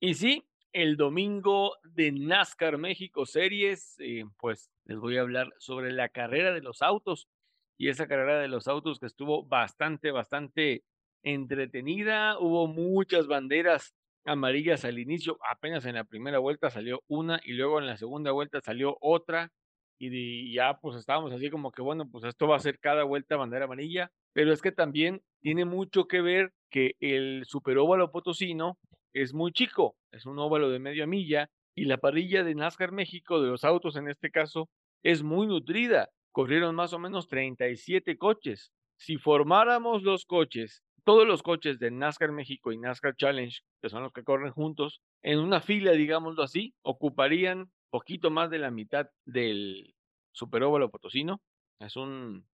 [0.00, 5.92] Y sí, el domingo de NASCAR México Series, eh, pues les voy a hablar sobre
[5.92, 7.28] la carrera de los autos
[7.76, 10.84] y esa carrera de los autos que estuvo bastante, bastante
[11.22, 12.38] entretenida.
[12.38, 13.94] Hubo muchas banderas
[14.24, 18.30] amarillas al inicio, apenas en la primera vuelta salió una y luego en la segunda
[18.30, 19.52] vuelta salió otra
[19.98, 23.36] y ya pues estábamos así como que bueno, pues esto va a ser cada vuelta
[23.36, 28.78] bandera amarilla, pero es que también tiene mucho que ver que el superóvalo potosino
[29.12, 33.40] es muy chico, es un óvalo de media milla y la parrilla de NASCAR México,
[33.40, 34.68] de los autos en este caso,
[35.02, 36.08] es muy nutrida.
[36.32, 38.72] Corrieron más o menos 37 coches.
[38.96, 44.02] Si formáramos los coches, todos los coches de NASCAR México y NASCAR Challenge, que son
[44.02, 49.10] los que corren juntos, en una fila, digámoslo así, ocuparían poquito más de la mitad
[49.24, 49.94] del
[50.32, 51.40] superóvalo potosino.
[51.80, 52.46] Es un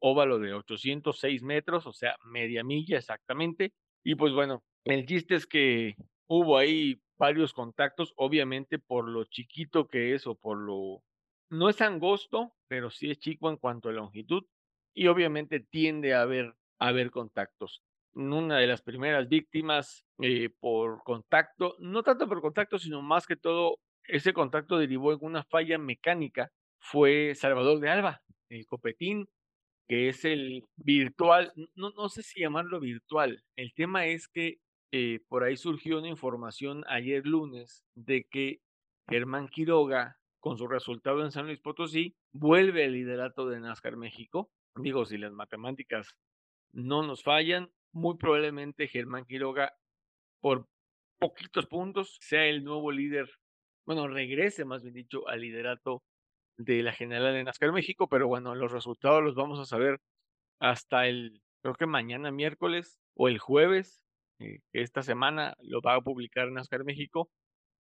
[0.00, 3.72] óvalo de 806 metros, o sea, media milla exactamente.
[4.02, 9.86] Y pues bueno, el chiste es que hubo ahí varios contactos, obviamente por lo chiquito
[9.86, 11.02] que es o por lo...
[11.50, 14.44] No es angosto, pero sí es chico en cuanto a longitud
[14.94, 17.82] y obviamente tiende a haber, a haber contactos.
[18.14, 23.36] Una de las primeras víctimas eh, por contacto, no tanto por contacto, sino más que
[23.36, 29.28] todo, ese contacto derivó en una falla mecánica, fue Salvador de Alba, el copetín
[29.90, 34.60] que es el virtual, no, sé si llamarlo virtual, el tema es que
[34.92, 38.60] eh, por ahí surgió una información ayer lunes de que
[39.08, 44.48] Germán Quiroga, con su resultado en San Luis Potosí, vuelve al liderato de NASCAR México.
[44.76, 46.16] Digo, si las matemáticas
[46.70, 49.74] no nos fallan, muy probablemente Germán Quiroga,
[50.40, 50.68] por
[51.18, 53.28] poquitos puntos, sea el nuevo líder,
[53.86, 56.02] bueno, regrese más bien dicho al liderato
[56.58, 60.00] de la general de NASCAR México, pero bueno, los resultados los vamos a saber
[60.60, 64.04] hasta el, creo que mañana miércoles o el jueves,
[64.40, 67.30] eh, esta semana lo va a publicar NASCAR México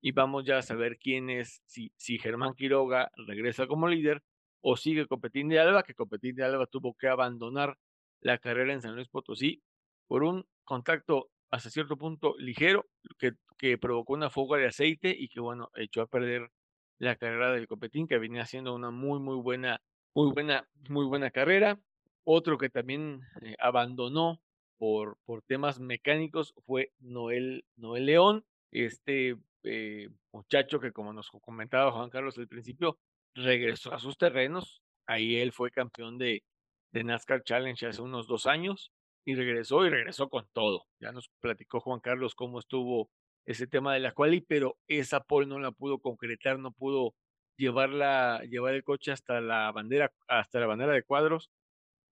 [0.01, 4.23] y vamos ya a saber quién es, si, si Germán Quiroga regresa como líder
[4.61, 7.77] o sigue Copetín de Alba, que Copetín de Alba tuvo que abandonar
[8.21, 9.61] la carrera en San Luis Potosí
[10.07, 12.85] por un contacto hasta cierto punto ligero
[13.17, 16.49] que, que provocó una fuga de aceite y que bueno, echó a perder
[16.97, 19.82] la carrera del Copetín, que venía haciendo una muy, muy buena,
[20.16, 21.78] muy buena, muy buena carrera.
[22.24, 24.41] Otro que también eh, abandonó
[24.78, 31.91] por, por temas mecánicos fue Noel, Noel León, este eh, muchacho que como nos comentaba
[31.91, 32.97] Juan Carlos al principio,
[33.36, 34.82] regresó a sus terrenos.
[35.05, 36.43] Ahí él fue campeón de,
[36.91, 38.93] de NASCAR Challenge hace unos dos años
[39.26, 40.86] y regresó y regresó con todo.
[41.01, 43.10] Ya nos platicó Juan Carlos cómo estuvo
[43.45, 47.15] ese tema de la quali, pero esa pole no la pudo concretar, no pudo
[47.57, 51.51] llevarla, llevar el coche hasta la bandera, hasta la bandera de cuadros.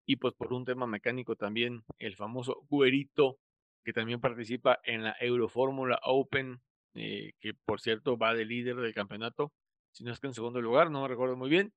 [0.06, 3.40] Y pues por un tema mecánico también el famoso Guerito,
[3.84, 6.62] que también participa en la Eurofórmula Open,
[6.96, 9.52] eh, que por cierto va de líder del campeonato,
[9.92, 11.74] si no es que en segundo lugar, no me recuerdo muy bien.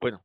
[0.00, 0.24] Bueno,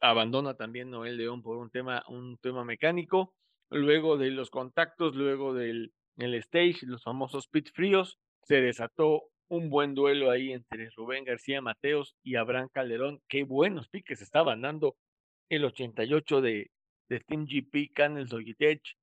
[0.00, 3.34] abandona también Noel León por un tema, un tema mecánico.
[3.70, 9.70] Luego de los contactos, luego del el stage, los famosos pit fríos, se desató un
[9.70, 13.20] buen duelo ahí entre Rubén García Mateos y Abraham Calderón.
[13.28, 14.96] Qué buenos piques estaban dando
[15.48, 16.70] el 88 de,
[17.08, 18.96] de Team GP Canels Logitech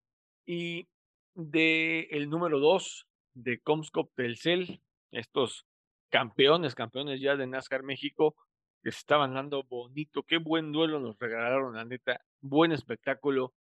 [0.46, 0.88] y
[1.34, 5.66] de el número 2 de Comscope Telcel, estos
[6.10, 8.36] campeones, campeones ya de NASCAR México,
[8.84, 10.24] que se estaban dando bonito.
[10.24, 12.22] Qué buen duelo nos regalaron, la neta.
[12.42, 13.54] Buen espectáculo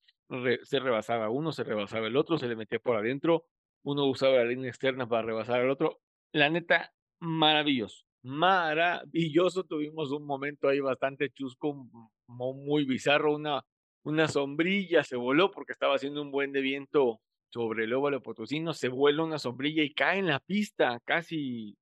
[0.64, 3.46] se rebasaba uno, se rebasaba el otro, se le metía por adentro,
[3.84, 6.02] uno usaba la línea externa para rebasar al otro.
[6.32, 9.64] La neta, maravilloso, maravilloso.
[9.64, 11.88] Tuvimos un momento ahí bastante chusco,
[12.28, 13.64] muy bizarro, una,
[14.04, 17.22] una sombrilla se voló porque estaba haciendo un buen de viento
[17.52, 21.78] sobre el óvalo potosino, se vuela una sombrilla y cae en la pista, casi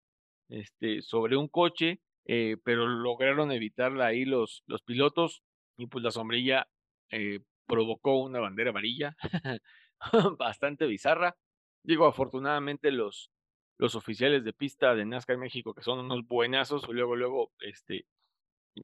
[0.50, 5.44] este, sobre un coche, eh, pero lograron evitarla ahí los, los pilotos
[5.78, 6.68] y pues la sombrilla
[7.10, 7.40] eh,
[7.72, 9.16] provocó una bandera amarilla
[10.38, 11.38] bastante bizarra.
[11.84, 13.32] Digo, afortunadamente los,
[13.78, 18.06] los oficiales de pista de NASCAR México, que son unos buenazos, luego, luego, este,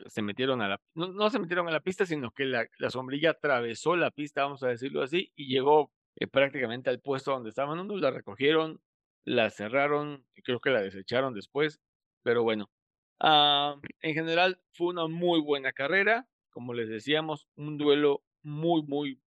[0.06, 2.90] se metieron a la, no, no se metieron a la pista, sino que la, la,
[2.90, 7.50] sombrilla atravesó la pista, vamos a decirlo así, y llegó eh, prácticamente al puesto donde
[7.50, 8.80] estaban unos, la recogieron,
[9.26, 11.82] la cerraron, y creo que la desecharon después,
[12.24, 12.70] pero bueno,
[13.20, 19.22] ah, en general fue una muy buena carrera, como les decíamos, un duelo muy, muy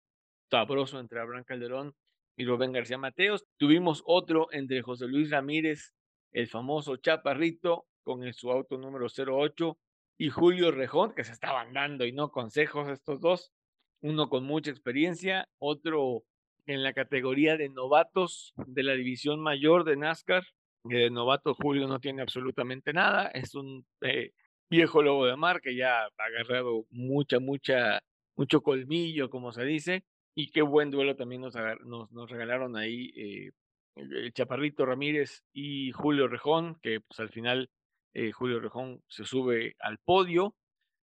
[0.50, 1.94] sabroso entre Abraham Calderón
[2.36, 3.44] y Rubén García Mateos.
[3.56, 5.92] Tuvimos otro entre José Luis Ramírez,
[6.32, 9.78] el famoso Chaparrito, con su auto número 08,
[10.18, 13.52] y Julio Rejón, que se estaban dando y no consejos estos dos.
[14.00, 16.22] Uno con mucha experiencia, otro
[16.66, 20.44] en la categoría de novatos de la división mayor de NASCAR.
[20.84, 24.30] De novato Julio no tiene absolutamente nada, es un eh,
[24.70, 28.00] viejo lobo de mar que ya ha agarrado mucha, mucha
[28.38, 33.50] mucho colmillo, como se dice, y qué buen duelo también nos, nos, regalaron ahí eh,
[33.96, 37.68] el Chaparrito Ramírez y Julio Rejón, que pues al final
[38.14, 40.54] eh, Julio Rejón se sube al podio.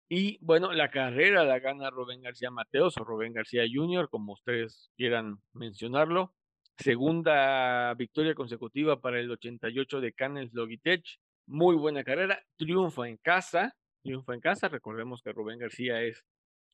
[0.08, 4.92] Y bueno, la carrera la gana Rubén García Mateos o Rubén García Jr., como ustedes
[4.96, 6.36] quieran mencionarlo.
[6.78, 11.04] segunda victoria consecutiva para el 88 de Canels Logitech.
[11.48, 14.68] Muy buena carrera, triunfa en casa, triunfa en casa.
[14.68, 16.24] Recordemos que Rubén García es,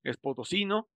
[0.03, 0.89] es potosino,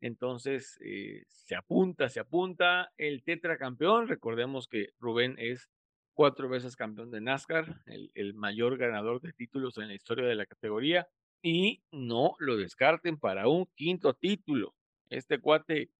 [0.00, 4.08] entonces eh, se apunta, se apunta el tetracampeón.
[4.08, 5.68] Recordemos que Rubén es
[6.14, 10.34] cuatro veces campeón de NASCAR, el, el mayor ganador de títulos en la historia de
[10.34, 11.08] la categoría.
[11.42, 14.74] Y no lo descarten para un quinto título.
[15.08, 15.90] Este cuate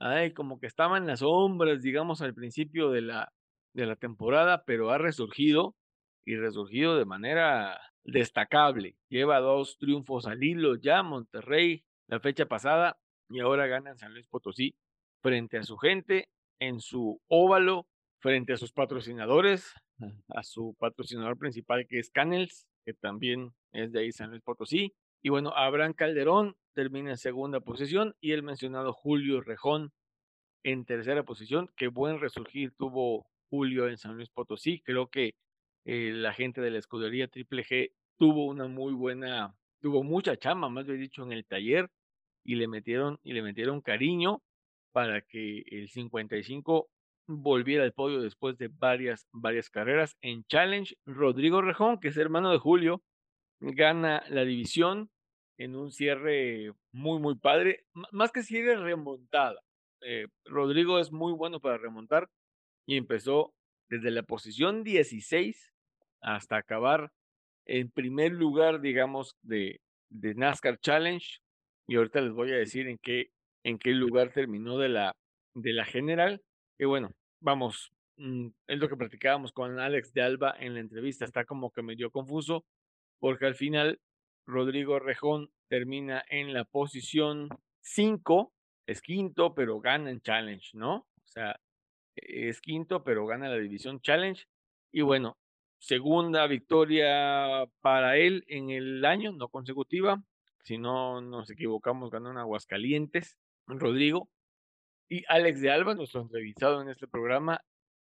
[0.00, 3.32] ay, como que estaba en las sombras, digamos, al principio de la,
[3.74, 5.76] de la temporada, pero ha resurgido
[6.24, 8.96] y resurgido de manera destacable.
[9.08, 12.98] Lleva dos triunfos al hilo ya, Monterrey, la fecha pasada,
[13.28, 14.74] y ahora gana en San Luis Potosí
[15.22, 17.86] frente a su gente, en su óvalo,
[18.18, 19.72] frente a sus patrocinadores,
[20.28, 24.92] a su patrocinador principal que es Canels, que también es de ahí San Luis Potosí.
[25.22, 29.92] Y bueno, Abraham Calderón termina en segunda posición y el mencionado Julio Rejón
[30.64, 31.70] en tercera posición.
[31.76, 34.80] Qué buen resurgir tuvo Julio en San Luis Potosí.
[34.80, 35.36] Creo que
[35.84, 40.68] eh, la gente de la escudería Triple G tuvo una muy buena, tuvo mucha chamba,
[40.68, 41.88] más bien dicho, en el taller
[42.44, 44.42] y le metieron y le metieron cariño
[44.92, 46.88] para que el 55
[47.26, 50.96] volviera al podio después de varias varias carreras en Challenge.
[51.06, 53.02] Rodrigo Rejón, que es hermano de Julio,
[53.60, 55.10] gana la división
[55.58, 59.60] en un cierre muy, muy padre, más que cierre remontada.
[60.00, 62.28] Eh, Rodrigo es muy bueno para remontar
[62.86, 63.52] y empezó
[63.90, 65.74] desde la posición 16
[66.22, 67.12] hasta acabar
[67.66, 71.40] en primer lugar, digamos, de, de NASCAR Challenge.
[71.90, 73.32] Y ahorita les voy a decir en qué,
[73.64, 75.16] en qué lugar terminó de la,
[75.54, 76.40] de la general.
[76.78, 77.10] Y bueno,
[77.40, 81.24] vamos, mm, es lo que practicábamos con Alex de Alba en la entrevista.
[81.24, 82.64] Está como que medio confuso
[83.18, 84.00] porque al final
[84.46, 87.48] Rodrigo Rejón termina en la posición
[87.80, 88.52] 5,
[88.86, 90.94] es quinto, pero gana en Challenge, ¿no?
[90.94, 91.58] O sea,
[92.14, 94.44] es quinto, pero gana la división Challenge.
[94.92, 95.38] Y bueno,
[95.80, 100.22] segunda victoria para él en el año, no consecutiva.
[100.62, 104.28] Si no nos equivocamos, ganó en Aguascalientes, Rodrigo.
[105.08, 107.60] Y Alex de Alba, nuestro entrevistado en este programa,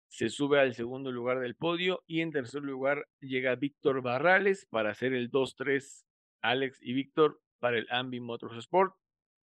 [0.08, 4.90] se sube al segundo lugar del podio y en tercer lugar llega Víctor Barrales para
[4.90, 6.04] hacer el 2-3
[6.42, 8.94] Alex y Víctor para el Ambi Motorsport.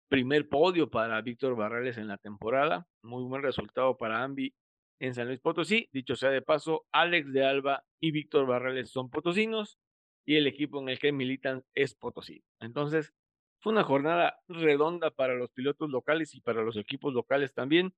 [0.10, 2.88] Primer podio para Víctor Barrales en la temporada.
[3.01, 4.54] Muy buen resultado para Ambi
[4.99, 5.89] en San Luis Potosí.
[5.91, 9.80] Dicho sea de paso, Alex de Alba y Víctor Barrales son potosinos
[10.26, 12.43] y el equipo en el que militan es Potosí.
[12.59, 13.13] Entonces,
[13.59, 17.93] fue una jornada redonda para los pilotos locales y para los equipos locales también,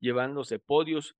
[0.00, 1.14] llevándose podios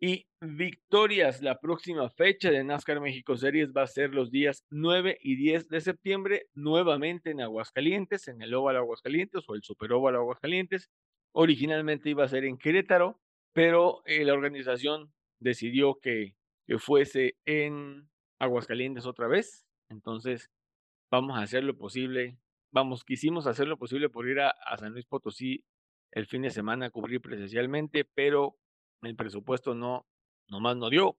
[0.00, 1.42] y victorias.
[1.42, 5.68] La próxima fecha de NASCAR México Series va a ser los días 9 y 10
[5.68, 10.90] de septiembre, nuevamente en Aguascalientes, en el Óvalo Aguascalientes o el Super Óvalo Aguascalientes.
[11.32, 13.20] Originalmente iba a ser en Querétaro,
[13.52, 16.34] pero eh, la organización decidió que,
[16.66, 19.65] que fuese en Aguascalientes otra vez.
[19.88, 20.50] Entonces,
[21.10, 22.38] vamos a hacer lo posible.
[22.72, 25.64] Vamos, quisimos hacer lo posible por ir a, San Luis Potosí
[26.12, 28.56] el fin de semana a cubrir presencialmente, pero
[29.02, 30.06] el presupuesto no,
[30.48, 31.18] nomás no dio.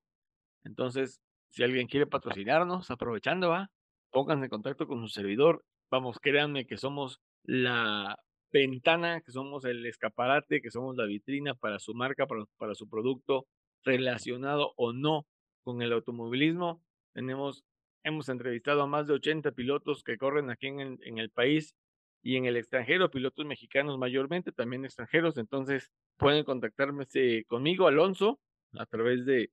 [0.64, 3.72] Entonces, si alguien quiere patrocinarnos, aprovechando, va,
[4.12, 5.64] pónganse en contacto con su servidor.
[5.90, 8.20] Vamos, créanme que somos la
[8.52, 12.90] ventana, que somos el escaparate, que somos la vitrina para su marca, para, para su
[12.90, 13.48] producto,
[13.84, 15.26] relacionado o no
[15.64, 16.82] con el automovilismo.
[17.14, 17.64] Tenemos,
[18.04, 21.76] hemos entrevistado a más de 80 pilotos que corren aquí en el, país
[22.22, 25.38] y en el extranjero, pilotos mexicanos mayormente, también extranjeros.
[25.38, 27.06] Entonces, pueden contactarme
[27.48, 28.40] conmigo, Alonso,
[28.74, 29.52] a través de,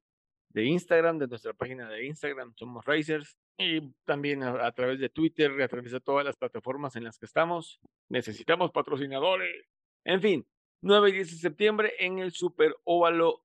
[0.54, 5.68] Instagram, de nuestra página de Instagram, Somos Racers, y también a, través de Twitter, a
[5.68, 7.80] través de todas las plataformas en las que estamos.
[8.08, 9.66] Necesitamos patrocinadores.
[10.04, 10.46] En fin,
[10.82, 13.42] 9 y 10 de septiembre en el Super Óvalo,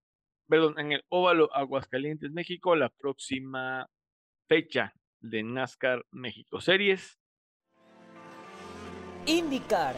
[0.47, 3.87] perdón, en el Óvalo Aguascalientes, México, la próxima
[4.49, 7.19] fecha de NASCAR México Series.
[9.27, 9.95] IndyCar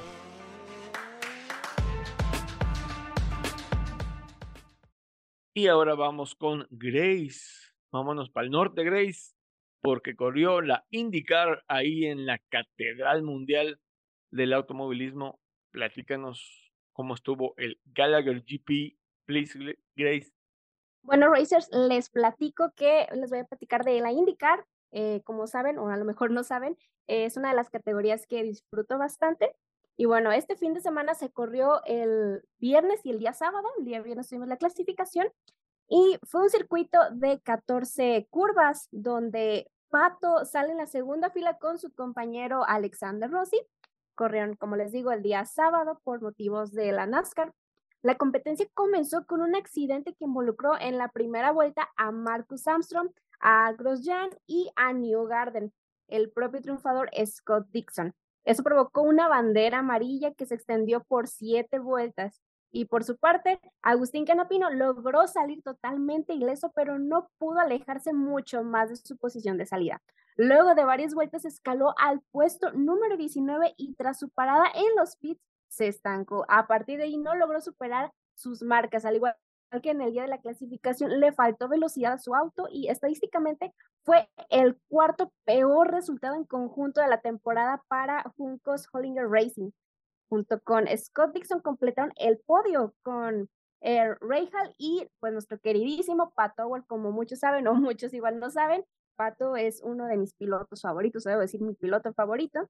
[5.54, 7.72] Y ahora vamos con Grace.
[7.94, 9.34] Vámonos para el norte, Grace,
[9.82, 13.80] porque corrió la IndyCar ahí en la Catedral Mundial
[14.32, 15.40] del Automovilismo.
[15.72, 19.58] Platícanos cómo estuvo el Gallagher GP, please,
[19.96, 20.34] Grace.
[21.04, 24.66] Bueno, Racers, les platico que les voy a platicar de la IndyCar.
[24.92, 26.78] Eh, como saben, o a lo mejor no saben,
[27.08, 29.56] es una de las categorías que disfruto bastante.
[29.98, 33.68] Y bueno, este fin de semana se corrió el viernes y el día sábado.
[33.80, 35.28] El día viernes tuvimos la clasificación
[35.88, 41.78] y fue un circuito de 14 curvas donde Pato sale en la segunda fila con
[41.78, 43.60] su compañero Alexander Rossi.
[44.16, 47.54] Corrieron, como les digo, el día sábado por motivos de la NASCAR.
[48.04, 53.12] La competencia comenzó con un accidente que involucró en la primera vuelta a Marcus Armstrong,
[53.40, 55.72] a Grosjean y a Newgarden,
[56.08, 58.14] el propio triunfador Scott Dixon.
[58.44, 62.42] Eso provocó una bandera amarilla que se extendió por siete vueltas.
[62.72, 68.64] Y por su parte, Agustín Canapino logró salir totalmente ileso, pero no pudo alejarse mucho
[68.64, 70.02] más de su posición de salida.
[70.38, 75.18] Luego de varias vueltas escaló al puesto número 19 y tras su parada en los
[75.18, 76.46] pits se estancó.
[76.50, 79.36] A partir de ahí no logró superar sus marcas, al igual
[79.82, 83.74] que en el día de la clasificación le faltó velocidad a su auto y estadísticamente
[84.04, 89.72] fue el cuarto peor resultado en conjunto de la temporada para Juncos Hollinger Racing.
[90.30, 93.50] Junto con Scott Dixon completaron el podio con
[93.82, 98.50] eh, Rahal y pues nuestro queridísimo Pato Howard, como muchos saben o muchos igual no
[98.50, 98.84] saben,
[99.16, 102.70] Pato es uno de mis pilotos favoritos, debo decir mi piloto favorito.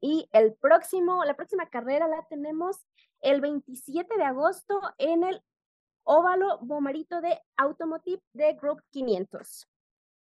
[0.00, 2.86] Y el próximo, la próxima carrera la tenemos
[3.20, 5.42] el 27 de agosto en el
[6.04, 9.68] óvalo bomarito de Automotive de Group 500.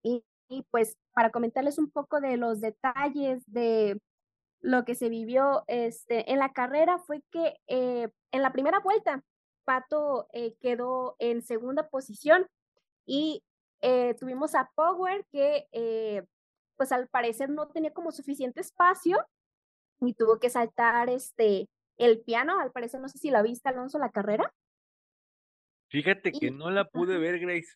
[0.04, 0.24] Y,
[0.72, 4.02] pues para comentarles un poco de los detalles de
[4.62, 9.24] lo que se vivió este, en la carrera fue que eh, en la primera vuelta
[9.64, 12.48] Pato eh, quedó en segunda posición
[13.06, 13.44] y
[13.82, 16.26] eh, tuvimos a Power que
[16.78, 19.24] pues al parecer no tenía como suficiente espacio
[20.02, 24.00] y tuvo que saltar este el piano, al parecer no sé si la viste Alonso
[24.00, 24.54] la carrera.
[25.90, 27.76] Fíjate que no la pude ver, Grace.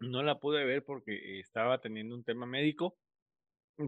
[0.00, 2.96] No la pude ver porque estaba teniendo un tema médico,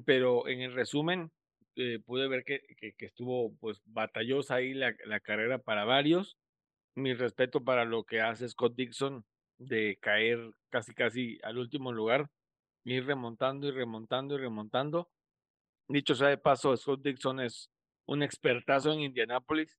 [0.05, 1.30] pero en el resumen
[1.76, 6.36] eh, pude ver que, que, estuvo pues batallosa ahí la, la carrera para varios.
[6.94, 9.24] Mi respeto para lo que hace Scott Dixon
[9.59, 10.38] de caer
[10.70, 12.28] casi casi al último lugar,
[12.84, 15.09] ir remontando y remontando y remontando.
[15.93, 17.70] Dicho sea de paso, Scott Dixon es
[18.07, 19.76] un expertazo en Indianápolis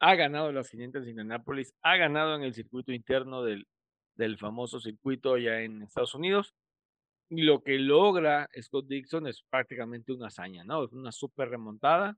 [0.00, 3.68] ha ganado las 500 de Indianapolis, ha ganado en el circuito interno del,
[4.14, 6.54] del famoso circuito allá en Estados Unidos.
[7.28, 10.84] Y lo que logra Scott Dixon es prácticamente una hazaña, ¿no?
[10.84, 12.16] Es una súper remontada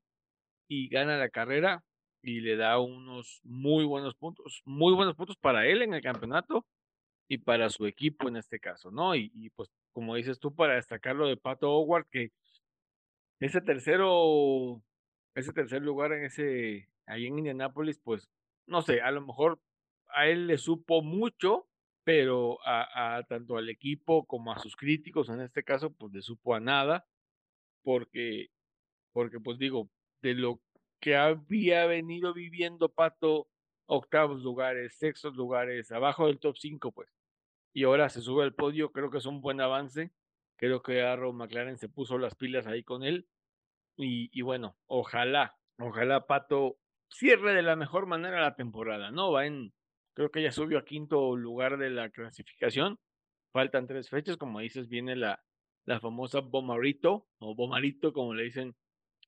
[0.68, 1.82] y gana la carrera
[2.22, 6.64] y le da unos muy buenos puntos, muy buenos puntos para él en el campeonato
[7.28, 9.16] y para su equipo en este caso, ¿no?
[9.16, 12.30] Y, y pues como dices tú, para destacarlo de Pato Howard, que
[13.44, 14.82] ese tercero,
[15.34, 18.28] ese tercer lugar en ese ahí en Indianápolis, pues,
[18.66, 19.60] no sé, a lo mejor
[20.14, 21.68] a él le supo mucho,
[22.04, 26.54] pero a, tanto al equipo como a sus críticos, en este caso, pues le supo
[26.54, 27.06] a nada,
[27.82, 28.50] porque,
[29.12, 29.88] porque pues digo,
[30.20, 30.60] de lo
[31.00, 33.48] que había venido viviendo Pato,
[33.86, 37.08] octavos lugares, sextos lugares, abajo del top 5, pues,
[37.72, 40.12] y ahora se sube al podio, creo que es un buen avance,
[40.62, 43.26] creo que Arrow McLaren se puso las pilas ahí con él,
[43.96, 46.76] y, y bueno, ojalá, ojalá Pato
[47.10, 49.32] cierre de la mejor manera la temporada, ¿no?
[49.32, 49.72] Va en,
[50.14, 53.00] creo que ya subió a quinto lugar de la clasificación.
[53.52, 55.42] Faltan tres fechas, como dices, viene la,
[55.84, 58.76] la famosa Bomarito, o Bomarito, como le dicen,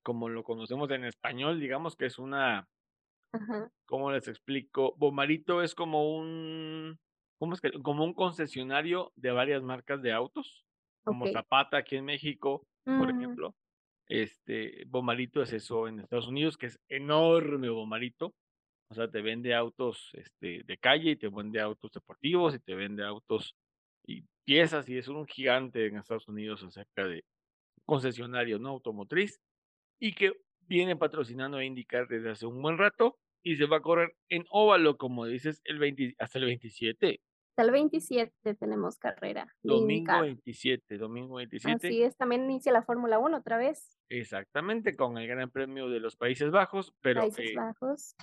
[0.03, 2.69] como lo conocemos en español, digamos que es una,
[3.85, 4.95] ¿cómo les explico?
[4.95, 6.97] Bomarito es como un,
[7.39, 7.73] ¿cómo es que?
[7.83, 10.64] Como un concesionario de varias marcas de autos,
[11.05, 13.17] como Zapata aquí en México, por mm.
[13.17, 13.55] ejemplo.
[14.07, 18.33] Este, Bomarito es eso en Estados Unidos, que es enorme Bomarito.
[18.91, 22.75] O sea, te vende autos este, de calle y te vende autos deportivos y te
[22.75, 23.55] vende autos
[24.05, 27.23] y piezas y es un gigante en Estados Unidos acerca de
[27.85, 29.39] concesionario no automotriz
[29.99, 33.81] y que viene patrocinando a indicar desde hace un buen rato y se va a
[33.81, 37.21] correr en óvalo, como dices, el 20, hasta el 27.
[37.55, 39.47] Hasta el 27 tenemos carrera.
[39.63, 41.87] Domingo 27, domingo 27.
[41.87, 43.97] Así es, también inicia la Fórmula 1 otra vez.
[44.09, 48.17] Exactamente, con el Gran Premio de los Países Bajos, pero Países eh, Bajos.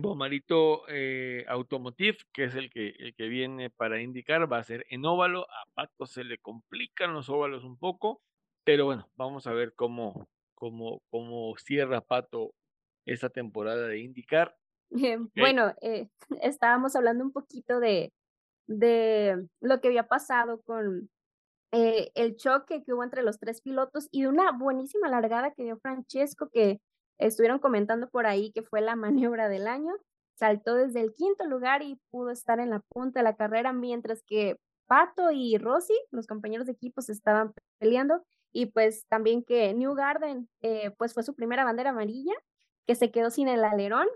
[0.00, 4.84] Bomarito eh, Automotive, que es el que, el que viene para indicar, va a ser
[4.90, 5.42] en óvalo.
[5.42, 8.20] A Pato se le complican los óvalos un poco,
[8.64, 12.52] pero bueno, vamos a ver cómo, cómo, cómo cierra Pato
[13.06, 14.56] esta temporada de indicar.
[15.36, 16.08] Bueno, eh,
[16.42, 18.12] estábamos hablando un poquito de,
[18.66, 21.10] de lo que había pasado con
[21.72, 25.78] eh, el choque que hubo entre los tres pilotos y una buenísima largada que dio
[25.78, 26.80] Francesco que
[27.18, 28.96] estuvieron comentando por ahí que fue la
[29.36, 29.92] maniobra del año.
[30.34, 34.22] Saltó desde el quinto lugar y pudo estar en la punta de la carrera mientras
[34.22, 39.74] que Pato y Rossi, los compañeros de equipo, se estaban peleando y pues también que
[39.74, 42.34] New Garden eh, pues fue su primera bandera amarilla
[42.86, 44.06] que se quedó sin el alerón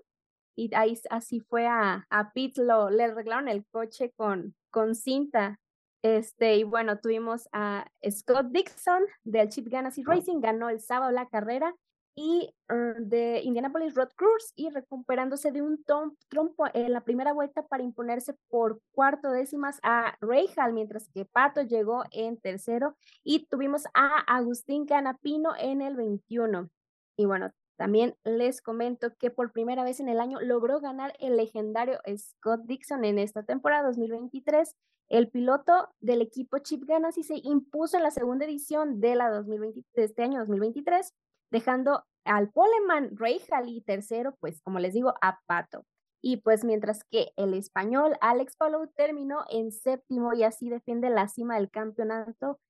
[0.61, 5.59] y ahí así fue a, a Pete, lo, le arreglaron el coche con, con cinta.
[6.03, 11.29] Este, y bueno, tuvimos a Scott Dixon del Chip Ganassi Racing, ganó el sábado la
[11.29, 11.75] carrera
[12.15, 15.83] y uh, de Indianapolis Road Cruz y recuperándose de un
[16.29, 21.63] trompo en la primera vuelta para imponerse por cuarto décimas a Hall, mientras que Pato
[21.63, 26.69] llegó en tercero y tuvimos a Agustín Canapino en el 21.
[27.17, 27.51] Y bueno,
[27.81, 32.61] también les comento que por primera vez en el año logró ganar el legendario Scott
[32.67, 34.77] Dixon en esta temporada 2023.
[35.09, 39.83] El piloto del equipo Chip Ganassi se impuso en la segunda edición de, la 2020,
[39.95, 41.15] de este año 2023
[41.51, 45.87] dejando al poleman Ray y tercero, pues como les digo, a Pato.
[46.21, 51.29] Y pues mientras que el español Alex Palou terminó en séptimo y así defiende la
[51.29, 52.61] cima del campeonato.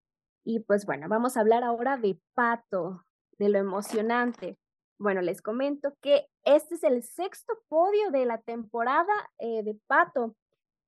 [0.44, 3.04] Y pues bueno, vamos a hablar ahora de Pato,
[3.40, 4.56] de lo emocionante.
[5.00, 10.36] Bueno, les comento que este es el sexto podio de la temporada eh, de Pato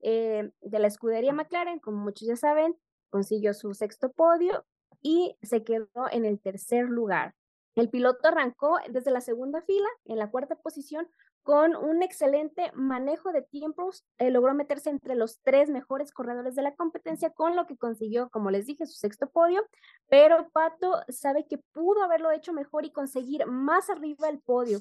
[0.01, 2.77] eh, de la escudería McLaren, como muchos ya saben,
[3.09, 4.67] consiguió su sexto podio
[5.01, 7.35] y se quedó en el tercer lugar.
[7.75, 11.09] El piloto arrancó desde la segunda fila, en la cuarta posición,
[11.43, 14.05] con un excelente manejo de tiempos.
[14.18, 18.29] Eh, logró meterse entre los tres mejores corredores de la competencia, con lo que consiguió,
[18.29, 19.64] como les dije, su sexto podio.
[20.09, 24.81] Pero Pato sabe que pudo haberlo hecho mejor y conseguir más arriba el podio.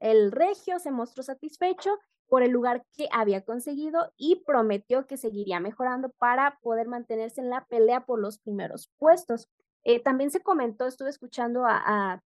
[0.00, 5.60] El regio se mostró satisfecho por el lugar que había conseguido y prometió que seguiría
[5.60, 9.48] mejorando para poder mantenerse en la pelea por los primeros puestos.
[9.84, 12.22] Eh, también se comentó, estuve escuchando a a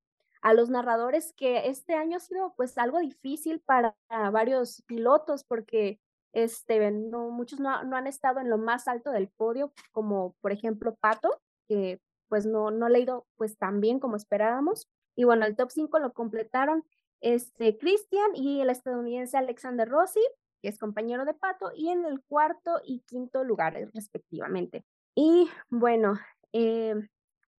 [0.54, 3.96] los narradores que este año ha sido pues algo difícil para
[4.32, 6.00] varios pilotos porque
[6.32, 10.94] este, no, muchos no, han estado en lo más alto del podio, como por ejemplo
[10.96, 14.88] Pato, que pues no, no ha ido pues tan bien como esperábamos.
[15.14, 16.84] Y bueno, el top 5 lo completaron
[17.20, 20.20] este, Christian y el estadounidense Alexander Rossi,
[20.60, 24.84] que es compañero de Pato, y en el cuarto y quinto lugar respectivamente.
[25.14, 26.18] Y bueno,
[26.52, 26.94] eh,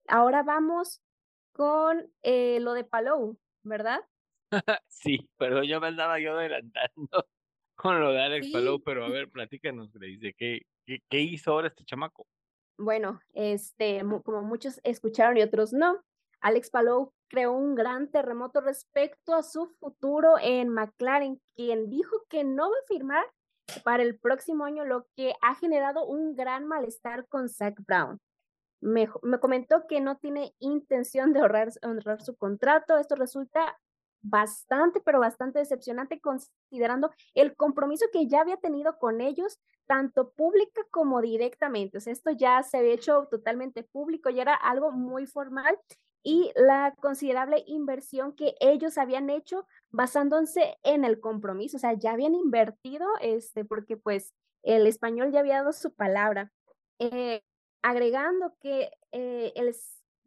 [0.06, 1.00] ahora vamos
[1.56, 4.00] con eh, lo de Palou, ¿verdad?
[4.88, 7.08] sí, pero yo me andaba yo adelantando
[7.74, 11.68] con lo de Alex Palou, pero a ver, platícanos, Grace, qué, qué, qué hizo ahora
[11.68, 12.26] este chamaco?
[12.78, 16.04] Bueno, este, como muchos escucharon y otros no,
[16.42, 22.44] Alex Palou creó un gran terremoto respecto a su futuro en McLaren, quien dijo que
[22.44, 23.24] no va a firmar
[23.82, 28.20] para el próximo año, lo que ha generado un gran malestar con Zach Brown.
[28.86, 29.08] Me,
[29.40, 32.96] comentó que no tiene intención de honrar, honrar su contrato.
[32.98, 33.76] Esto resulta
[34.22, 40.82] bastante, pero bastante decepcionante considerando el compromiso que ya había tenido con ellos, tanto pública
[40.90, 41.98] como directamente.
[41.98, 45.78] O sea, esto ya se había hecho totalmente público, ya era algo muy formal
[46.22, 52.12] y la considerable inversión que ellos habían hecho basándose en el compromiso, o sea, ya
[52.12, 54.32] habían invertido, este, porque pues
[54.64, 56.50] el español ya había dado su palabra.
[56.98, 57.42] Eh,
[57.82, 59.74] agregando que eh, el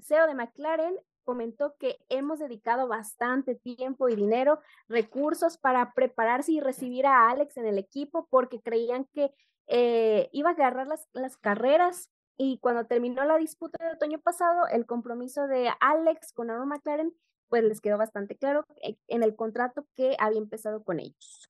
[0.02, 6.60] CEO de McLaren comentó que hemos dedicado bastante tiempo y dinero, recursos para prepararse y
[6.60, 9.32] recibir a Alex en el equipo porque creían que
[9.68, 14.66] eh, iba a agarrar las, las carreras y cuando terminó la disputa del otoño pasado,
[14.72, 17.14] el compromiso de Alex con Aaron McLaren,
[17.50, 18.66] pues les quedó bastante claro
[19.08, 21.50] en el contrato que había empezado con ellos.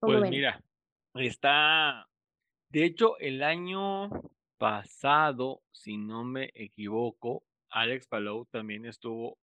[0.00, 0.60] Pues mira,
[1.14, 2.08] está,
[2.70, 4.08] de hecho, el año
[4.60, 9.38] pasado, si no me equivoco, Alex Palou también estuvo,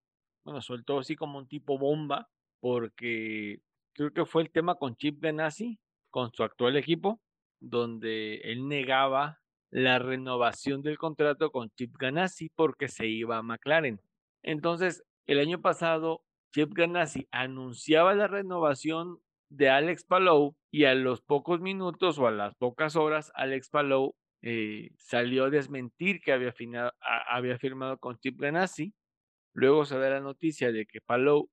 [0.46, 3.60] bueno, suelto así como un tipo bomba, porque
[3.94, 5.80] creo que fue el tema con Chip Ganassi,
[6.12, 7.20] con su actual equipo,
[7.60, 9.40] donde él negaba
[9.72, 14.00] la renovación del contrato con Chip Ganassi porque se iba a McLaren.
[14.44, 16.22] Entonces, el año pasado,
[16.54, 22.32] Chip Ganassi anunciaba la renovación de Alex Palou y a los pocos minutos o a
[22.32, 26.54] las pocas horas, Alex Palou eh, salió a desmentir que había,
[27.28, 28.94] había firmado con Chip Ganassi.
[29.54, 31.50] Luego se da la noticia de que Palou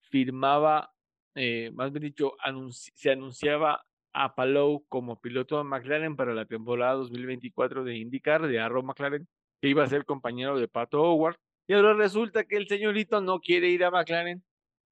[0.00, 0.92] firmaba,
[1.34, 2.34] eh, más bien dicho,
[2.70, 8.60] se anunciaba a Palou como piloto de McLaren para la temporada 2024 de IndyCar de
[8.60, 9.28] Arrow McLaren,
[9.60, 11.36] que iba a ser compañero de Pato Howard.
[11.66, 14.42] Y ahora resulta que el señorito no quiere ir a McLaren,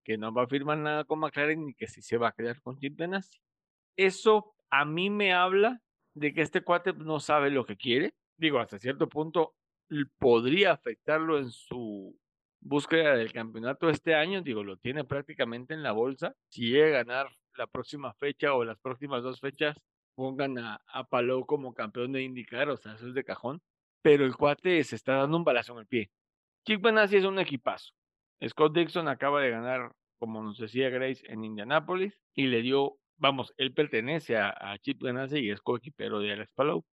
[0.05, 2.61] que no va a firmar nada con McLaren ni que si se va a quedar
[2.61, 3.39] con Chip Ganassi.
[3.97, 5.81] Eso a mí me habla
[6.17, 8.15] de que este cuate no sabe lo que quiere.
[8.39, 9.55] Digo, hasta cierto punto
[10.19, 12.19] podría afectarlo en su
[12.61, 14.41] búsqueda del campeonato este año.
[14.41, 16.35] Digo, lo tiene prácticamente en la bolsa.
[16.49, 19.79] Si llega a ganar la próxima fecha o las próximas dos fechas,
[20.15, 21.07] pongan a, a
[21.47, 23.61] como campeón de indicar, o sea, eso es de cajón.
[24.03, 26.11] Pero el cuate se está dando un balazo en el pie.
[26.65, 27.93] Chip Benassi es un equipazo.
[28.47, 33.55] Scott Dixon acaba de ganar, como nos decía Grace, en Indianápolis y le dio vamos,
[33.57, 36.85] él pertenece a, Chip Ganassi y es coequipero de Alex Palou.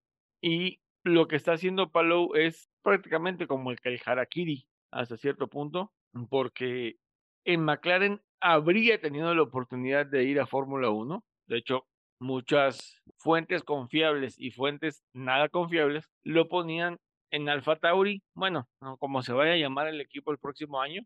[0.42, 5.92] Y lo que está haciendo Palou es prácticamente como el, el harakiri hasta cierto punto,
[6.30, 6.98] porque
[7.46, 11.24] en McLaren habría tenido la oportunidad de ir a Fórmula 1.
[11.48, 11.88] De hecho,
[12.20, 17.00] muchas fuentes confiables y fuentes nada confiables lo ponían
[17.32, 18.24] en Alfa Tauri.
[18.34, 18.68] Bueno,
[19.00, 21.02] como se vaya a llamar el equipo el próximo año.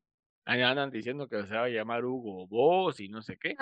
[0.46, 3.56] Ahí andan diciendo que se va a llamar Hugo Boss y no sé qué.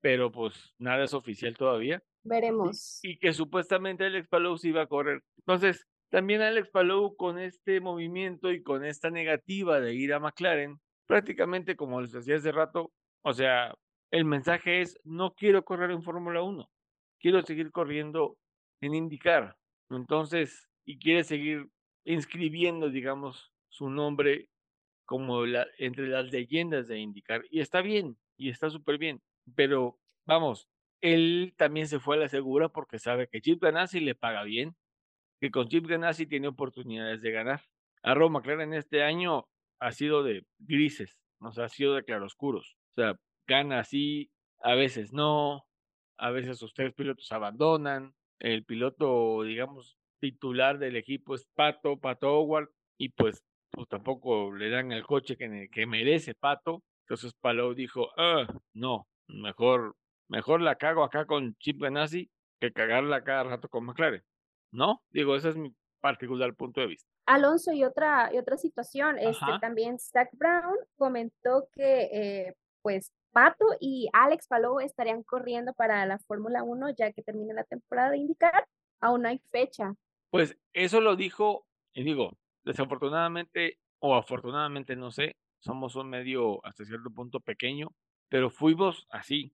[0.00, 2.02] Pero pues nada es oficial todavía.
[2.22, 3.00] Veremos.
[3.02, 5.22] Y, que supuestamente Alex Palou se iba a correr.
[5.38, 10.80] Entonces, también Alex Palou con este movimiento y con esta negativa de ir a McLaren,
[11.06, 12.92] prácticamente como les decía hace rato,
[13.22, 13.74] o sea,
[14.10, 16.68] el mensaje es, no quiero correr en Fórmula 1,
[17.18, 18.38] quiero seguir corriendo
[18.80, 19.56] en IndyCar.
[19.90, 21.68] Entonces, y quiere seguir
[22.04, 24.48] inscribiendo, digamos, su nombre
[25.04, 27.42] como la, entre las leyendas de IndyCar.
[27.50, 29.20] Y está bien, y está súper bien.
[29.54, 30.68] Pero, vamos,
[31.00, 34.76] él también se fue a la segura porque sabe que Chip Ganassi le paga bien,
[35.40, 37.62] que con Chip Ganassi tiene oportunidades de ganar.
[38.02, 39.48] A Roma McLaren este año
[39.80, 42.76] ha sido de grises, o sea, ha sido de claroscuros.
[42.92, 44.30] O sea, gana así,
[44.60, 45.66] a veces no,
[46.16, 48.14] a veces los tres pilotos abandonan.
[48.40, 54.70] El piloto, digamos, titular del equipo es Pato, Pato Howard, y pues, pues tampoco le
[54.70, 56.82] dan el coche que, que merece Pato.
[57.02, 59.94] Entonces Palou dijo, ah, no, mejor
[60.28, 64.22] Mejor la cago acá con Chip Ganassi que cagarla cada rato con McLaren.
[64.70, 65.02] ¿No?
[65.10, 67.08] Digo, ese es mi particular punto de vista.
[67.26, 73.66] Alonso, y otra, y otra situación, este, también Zach Brown comentó que eh, pues Pato
[73.80, 78.18] y Alex Palou estarían corriendo para la Fórmula 1 ya que termina la temporada de
[78.18, 78.66] indicar,
[79.00, 79.94] aún no hay fecha.
[80.30, 86.84] Pues eso lo dijo, y digo, desafortunadamente o afortunadamente, no sé, somos un medio hasta
[86.84, 87.88] cierto punto pequeño,
[88.28, 89.52] pero fuimos así,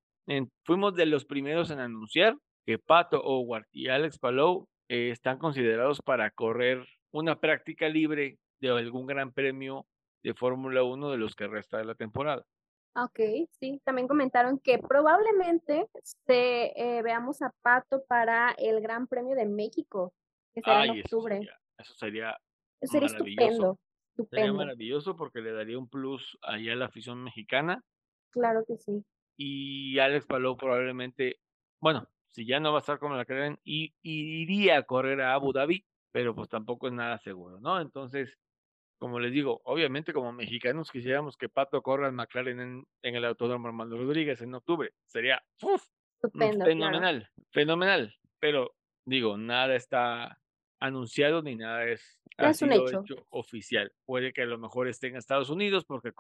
[0.65, 6.01] fuimos de los primeros en anunciar que Pato Howard y Alex Palou eh, están considerados
[6.03, 9.87] para correr una práctica libre de algún gran premio
[10.23, 12.45] de Fórmula 1 de los que resta de la temporada.
[12.97, 13.19] Ok,
[13.51, 15.87] sí, también comentaron que probablemente
[16.27, 20.15] se, eh, veamos a Pato para el Gran Premio de México,
[20.55, 21.41] que será en octubre.
[21.77, 22.39] Eso sería,
[22.81, 23.79] eso sería, estupendo,
[24.11, 24.29] estupendo.
[24.31, 27.83] Sería maravilloso porque le daría un plus allá a la afición mexicana.
[28.35, 29.05] Claro que sí
[29.37, 31.41] y Alex Palou probablemente,
[31.81, 35.35] bueno, si ya no va a estar con la creen, y, iría a correr a
[35.35, 37.81] Abu Dhabi, pero pues tampoco es nada seguro, ¿no?
[37.81, 38.39] Entonces,
[38.99, 43.69] como les digo, obviamente como mexicanos quisiéramos que Pato corra en McLaren en, el Autódromo
[43.69, 44.93] Armando Rodríguez en octubre.
[45.07, 45.45] Sería
[46.33, 48.15] fenomenal, fenomenal.
[48.39, 48.75] Pero
[49.05, 50.39] digo, nada está
[50.81, 52.21] anunciado ni nada es,
[52.63, 53.05] un hecho.
[53.31, 53.93] oficial.
[54.07, 56.13] Puede que a lo mejor esté en Estados Unidos porque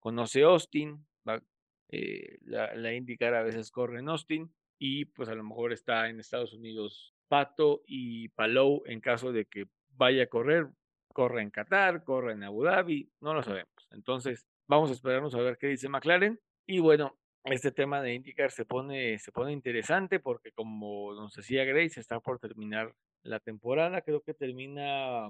[0.00, 1.42] conoce Austin, va,
[1.90, 6.08] eh, la, la IndyCar a veces corre en Austin y pues a lo mejor está
[6.08, 9.66] en Estados Unidos Pato y Palou en caso de que
[9.96, 10.68] vaya a correr,
[11.12, 13.88] corre en Qatar, corre en Abu Dhabi, no lo sabemos.
[13.90, 18.50] Entonces vamos a esperarnos a ver qué dice McLaren y bueno, este tema de IndyCar
[18.50, 24.02] se pone, se pone interesante porque como nos decía Grace, está por terminar la temporada,
[24.02, 25.28] creo que termina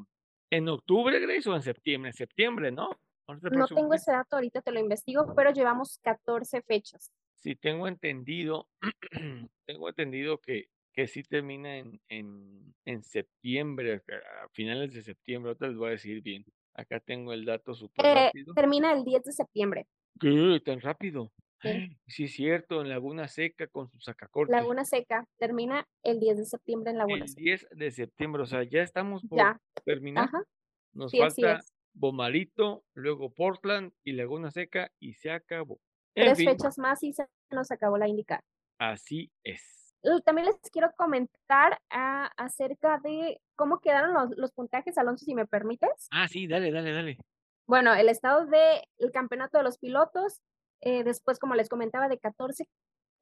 [0.51, 2.91] en octubre, Grace, o en septiembre, en septiembre, ¿no?
[3.35, 7.13] No tengo ese dato, ahorita te lo investigo, pero llevamos 14 fechas.
[7.37, 8.69] Sí, tengo entendido,
[9.67, 14.03] tengo entendido que, que sí termina en, en, en septiembre,
[14.45, 16.45] a finales de septiembre, ahorita les voy a decir bien.
[16.75, 18.55] Acá tengo el dato súper eh, rápido.
[18.55, 19.87] Termina el 10 de septiembre.
[20.21, 20.61] ¿Qué?
[20.65, 21.33] ¿Tan rápido?
[22.07, 22.25] Sí.
[22.25, 24.57] es cierto, en Laguna Seca con su sacacortes.
[24.57, 27.39] Laguna Seca termina el 10 de septiembre en Laguna Seca.
[27.39, 29.39] El 10 de septiembre, o sea, ya estamos por
[29.85, 30.25] terminar.
[30.25, 30.43] Ajá.
[30.95, 31.61] Nos falta
[31.93, 35.81] Bomarito, luego Portland y Laguna Seca y se acabó.
[36.15, 38.43] Tres fechas más y se nos acabó la indicar.
[38.79, 39.95] Así es.
[40.25, 45.47] También les quiero comentar ah, acerca de cómo quedaron los, los, puntajes, Alonso, si me
[45.47, 46.09] permites.
[46.11, 47.19] Ah, sí, dale, dale, dale.
[47.67, 50.41] Bueno, el estado del campeonato de los pilotos,
[50.81, 52.67] eh, después, como les comentaba, de 14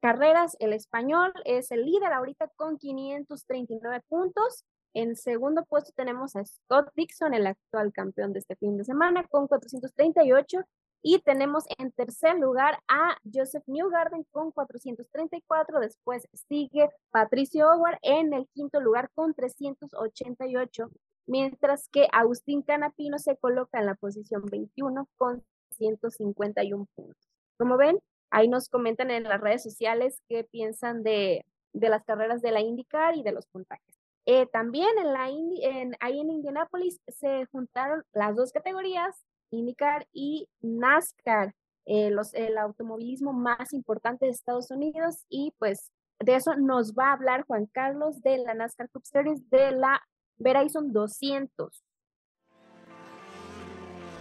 [0.01, 4.65] carreras, el español es el líder ahorita con 539 puntos.
[4.93, 9.25] En segundo puesto tenemos a Scott Dixon, el actual campeón de este fin de semana,
[9.27, 10.59] con 438.
[11.01, 15.79] Y tenemos en tercer lugar a Joseph Newgarden con 434.
[15.79, 20.89] Después sigue Patricio Howard en el quinto lugar con 388.
[21.25, 27.29] Mientras que Agustín Canapino se coloca en la posición 21 con 151 puntos.
[27.57, 27.99] Como ven,
[28.31, 32.61] ahí nos comentan en las redes sociales qué piensan de, de las carreras de la
[32.61, 33.98] IndyCar y de los puntajes.
[34.31, 40.47] Eh, también en la en, ahí en Indianapolis se juntaron las dos categorías, IndyCar y
[40.61, 41.55] NASCAR,
[41.87, 47.07] eh, los, el automovilismo más importante de Estados Unidos y pues de eso nos va
[47.09, 49.99] a hablar Juan Carlos de la NASCAR Cup Series de la
[50.37, 51.83] Verizon 200.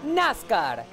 [0.07, 0.87] NASCAR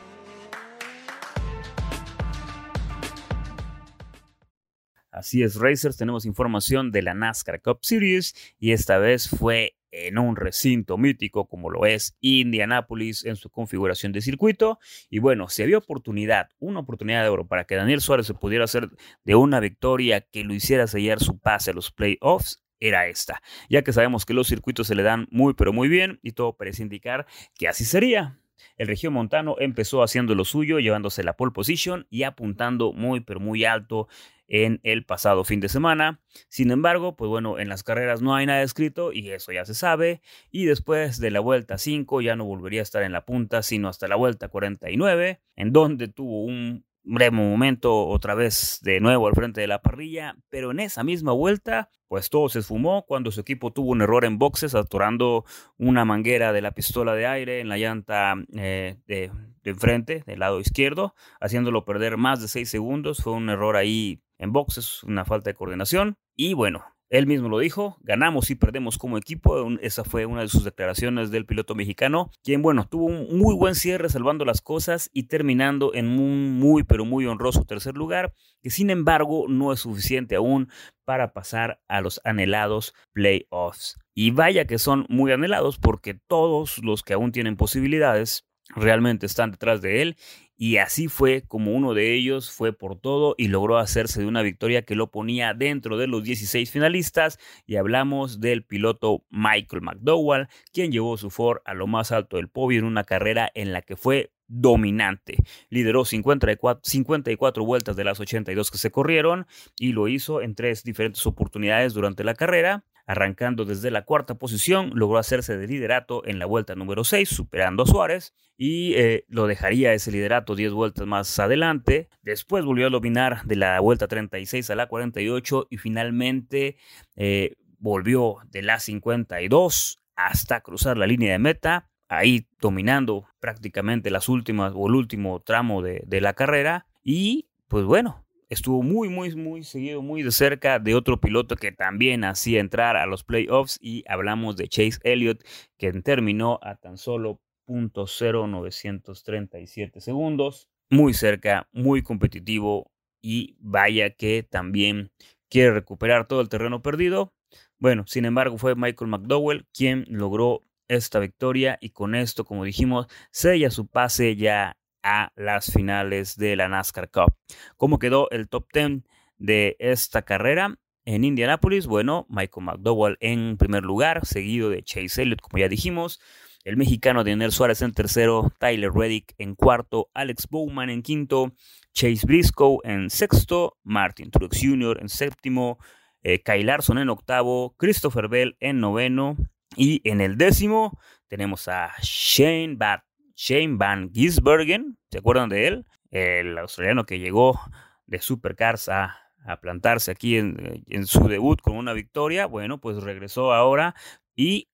[5.15, 10.17] Así es, Racers, tenemos información de la NASCAR Cup Series y esta vez fue en
[10.17, 14.77] un recinto mítico como lo es Indianapolis en su configuración de circuito.
[15.09, 18.65] Y bueno, si había oportunidad, una oportunidad de oro para que Daniel Suárez se pudiera
[18.65, 18.89] hacer
[19.23, 23.83] de una victoria que lo hiciera sellar su pase a los playoffs, era esta, ya
[23.83, 26.83] que sabemos que los circuitos se le dan muy pero muy bien y todo parece
[26.83, 27.25] indicar
[27.57, 28.37] que así sería.
[28.77, 33.39] El Región Montano empezó haciendo lo suyo, llevándose la pole position y apuntando muy pero
[33.39, 34.07] muy alto
[34.47, 36.21] en el pasado fin de semana.
[36.49, 39.73] Sin embargo, pues bueno, en las carreras no hay nada escrito y eso ya se
[39.73, 40.21] sabe.
[40.51, 43.89] Y después de la vuelta 5 ya no volvería a estar en la punta, sino
[43.89, 49.35] hasta la vuelta 49, en donde tuvo un breve momento otra vez de nuevo al
[49.35, 53.41] frente de la parrilla, pero en esa misma vuelta, pues todo se esfumó cuando su
[53.41, 55.45] equipo tuvo un error en boxes, atorando
[55.77, 59.31] una manguera de la pistola de aire en la llanta eh, de,
[59.63, 63.19] enfrente, del lado izquierdo, haciéndolo perder más de 6 segundos.
[63.23, 66.17] Fue un error ahí en boxes, una falta de coordinación.
[66.35, 66.83] Y bueno,
[67.17, 69.67] él mismo lo dijo, ganamos y perdemos como equipo.
[69.81, 73.75] Esa fue una de sus declaraciones del piloto mexicano, quien, bueno, tuvo un muy buen
[73.75, 78.69] cierre salvando las cosas y terminando en un muy, pero muy honroso tercer lugar, que
[78.69, 80.69] sin embargo no es suficiente aún
[81.05, 83.97] para pasar a los anhelados playoffs.
[84.13, 89.51] Y vaya que son muy anhelados porque todos los que aún tienen posibilidades realmente están
[89.51, 90.17] detrás de él
[90.57, 94.41] y así fue como uno de ellos fue por todo y logró hacerse de una
[94.41, 100.47] victoria que lo ponía dentro de los 16 finalistas y hablamos del piloto Michael McDowell,
[100.71, 103.81] quien llevó su Ford a lo más alto del podio en una carrera en la
[103.81, 105.37] que fue dominante.
[105.69, 109.47] Lideró 54, 54 vueltas de las 82 que se corrieron
[109.77, 112.85] y lo hizo en tres diferentes oportunidades durante la carrera.
[113.07, 117.83] Arrancando desde la cuarta posición, logró hacerse de liderato en la vuelta número 6, superando
[117.83, 122.09] a Suárez, y eh, lo dejaría ese liderato 10 vueltas más adelante.
[122.23, 126.77] Después volvió a dominar de la vuelta 36 a la 48 y finalmente
[127.15, 134.29] eh, volvió de la 52 hasta cruzar la línea de meta, ahí dominando prácticamente las
[134.29, 136.87] últimas o el último tramo de, de la carrera.
[137.03, 138.24] Y pues bueno,
[138.55, 142.97] estuvo muy, muy, muy seguido, muy de cerca de otro piloto que también hacía entrar
[142.97, 145.43] a los playoffs y hablamos de Chase Elliott,
[145.77, 152.91] quien terminó a tan solo .0937 segundos, muy cerca, muy competitivo
[153.21, 155.11] y vaya que también
[155.49, 157.33] quiere recuperar todo el terreno perdido.
[157.77, 163.07] Bueno, sin embargo fue Michael McDowell quien logró esta victoria y con esto, como dijimos,
[163.31, 167.35] sella su pase ya a las finales de la NASCAR Cup.
[167.77, 169.03] ¿Cómo quedó el top 10
[169.37, 170.79] de esta carrera?
[171.05, 176.19] En Indianapolis, bueno, Michael McDowell en primer lugar, seguido de Chase Elliott, como ya dijimos.
[176.63, 181.53] El mexicano Daniel Suárez en tercero, Tyler Reddick en cuarto, Alex Bowman en quinto,
[181.93, 184.97] Chase Briscoe en sexto, Martin Truex Jr.
[184.99, 185.77] en séptimo,
[186.23, 189.37] eh, Kyle Larson en octavo, Christopher Bell en noveno
[189.75, 190.97] y en el décimo
[191.27, 193.04] tenemos a Shane Bat
[193.35, 195.85] Shane Van Gisbergen, ¿se acuerdan de él?
[196.11, 197.59] El australiano que llegó
[198.05, 199.21] de Supercars a,
[199.61, 202.47] plantarse aquí en, en, su debut con una victoria.
[202.47, 203.93] Bueno, pues regresó ahora
[204.35, 204.69] y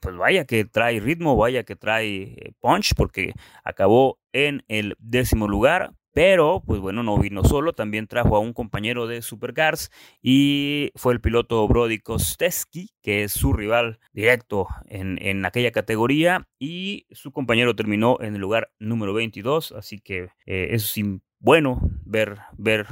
[0.00, 5.48] pues vaya que trae ritmo, vaya que trae eh, punch, porque acabó en el décimo
[5.48, 5.92] lugar.
[6.16, 9.90] Pero, pues bueno, no vino solo, también trajo a un compañero de Supercars
[10.22, 16.48] y fue el piloto Brody Kostesky, que es su rival directo en, en, aquella categoría,
[16.58, 20.94] y su compañero terminó en el lugar número 22, así que eh, es
[21.38, 22.86] bueno ver, ver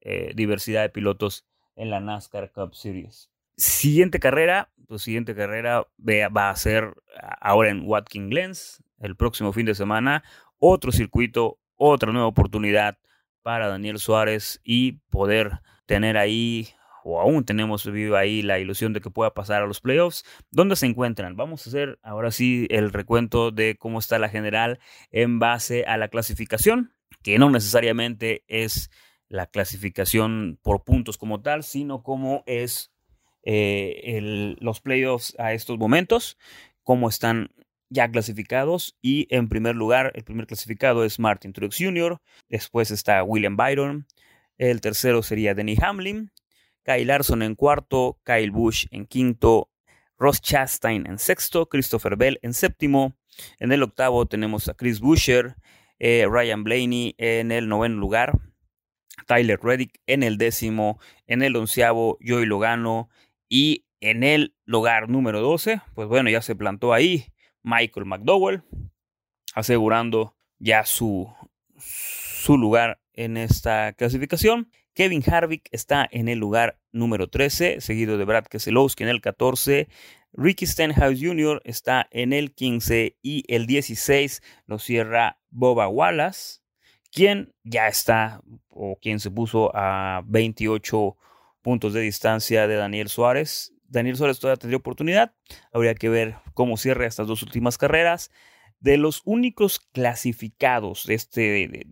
[0.00, 1.44] eh, diversidad de pilotos
[1.76, 3.30] en la NASCAR Cup Series.
[3.58, 6.94] Siguiente carrera, pues siguiente carrera va a ser
[7.42, 10.24] ahora en Watkins Glens, el próximo fin de semana,
[10.56, 12.98] otro circuito otra nueva oportunidad
[13.42, 16.68] para Daniel Suárez y poder tener ahí,
[17.02, 20.24] o aún tenemos vivo ahí la ilusión de que pueda pasar a los playoffs.
[20.50, 21.36] ¿Dónde se encuentran?
[21.36, 24.78] Vamos a hacer ahora sí el recuento de cómo está la general
[25.10, 28.90] en base a la clasificación, que no necesariamente es
[29.28, 32.92] la clasificación por puntos como tal, sino cómo es
[33.42, 36.36] eh, los playoffs a estos momentos,
[36.82, 37.52] cómo están
[37.90, 42.18] ya clasificados y en primer lugar el primer clasificado es Martin Truex Jr.,
[42.48, 44.06] después está William Byron,
[44.56, 46.30] el tercero sería Denny Hamlin,
[46.84, 49.70] Kyle Larson en cuarto, Kyle Busch en quinto,
[50.16, 53.16] Ross Chastain en sexto, Christopher Bell en séptimo,
[53.58, 55.56] en el octavo tenemos a Chris Buescher,
[55.98, 58.38] eh, Ryan Blaney en el noveno lugar,
[59.26, 63.08] Tyler Reddick en el décimo, en el onceavo Joey Logano
[63.48, 67.26] y en el lugar número 12, pues bueno, ya se plantó ahí
[67.62, 68.62] Michael McDowell,
[69.54, 71.32] asegurando ya su,
[71.76, 74.70] su lugar en esta clasificación.
[74.94, 79.88] Kevin Harvick está en el lugar número 13, seguido de Brad Keselowski en el 14.
[80.32, 81.60] Ricky Stenhouse Jr.
[81.64, 86.60] está en el 15 y el 16 lo cierra Boba Wallace,
[87.10, 91.16] quien ya está o quien se puso a 28
[91.62, 93.72] puntos de distancia de Daniel Suárez.
[93.90, 95.34] Daniel Suárez todavía tendría oportunidad.
[95.72, 98.30] Habría que ver cómo cierra estas dos últimas carreras.
[98.78, 101.86] De los únicos clasificados de este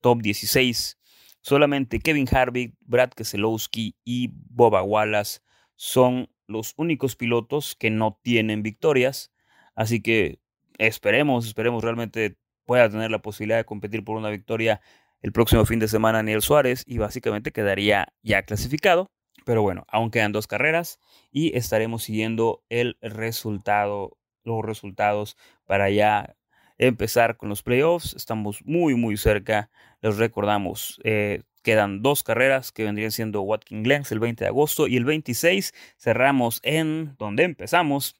[0.00, 1.00] top 16,
[1.40, 5.40] solamente Kevin Harvick, Brad Keselowski y Boba Wallace
[5.74, 9.32] son los únicos pilotos que no tienen victorias.
[9.74, 10.38] Así que
[10.78, 14.80] esperemos, esperemos realmente pueda tener la posibilidad de competir por una victoria
[15.22, 19.10] el próximo fin de semana Daniel Suárez y básicamente quedaría ya clasificado.
[19.44, 20.98] Pero bueno, aún quedan dos carreras
[21.30, 25.36] y estaremos siguiendo el resultado, los resultados
[25.66, 26.36] para ya
[26.78, 28.14] empezar con los playoffs.
[28.14, 29.70] Estamos muy, muy cerca.
[30.00, 34.86] Les recordamos, eh, quedan dos carreras que vendrían siendo Watkins Glen el 20 de agosto
[34.86, 38.16] y el 26 cerramos en donde empezamos,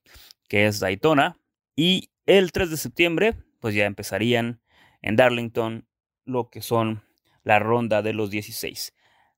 [0.49, 1.39] que es Daytona.
[1.77, 4.61] Y el 3 de septiembre, pues ya empezarían
[5.03, 5.87] en Darlington
[6.25, 7.03] lo que son
[7.43, 8.94] la ronda de los 16.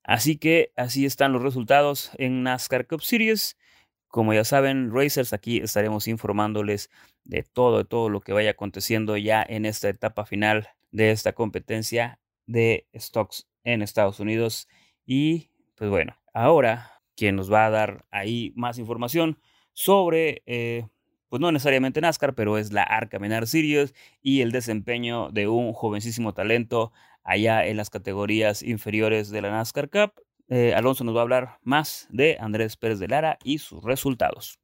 [0.07, 3.59] Así que así están los resultados en NASCAR Cup Series.
[4.07, 6.91] Como ya saben, Racers, aquí estaremos informándoles
[7.25, 11.33] de todo, de todo lo que vaya aconteciendo ya en esta etapa final de esta
[11.33, 14.69] competencia de stocks en Estados Unidos.
[15.05, 19.41] Y pues bueno, ahora quien nos va a dar ahí más información
[19.73, 20.87] sobre, eh,
[21.29, 23.93] pues no necesariamente NASCAR, pero es la Arca Menar Series
[24.23, 26.93] y el desempeño de un jovencísimo talento
[27.27, 30.13] allá en las categorías inferiores de la NASCAR Cup.
[30.49, 34.61] Eh, Alonso nos va a hablar más de Andrés Pérez de Lara y sus resultados.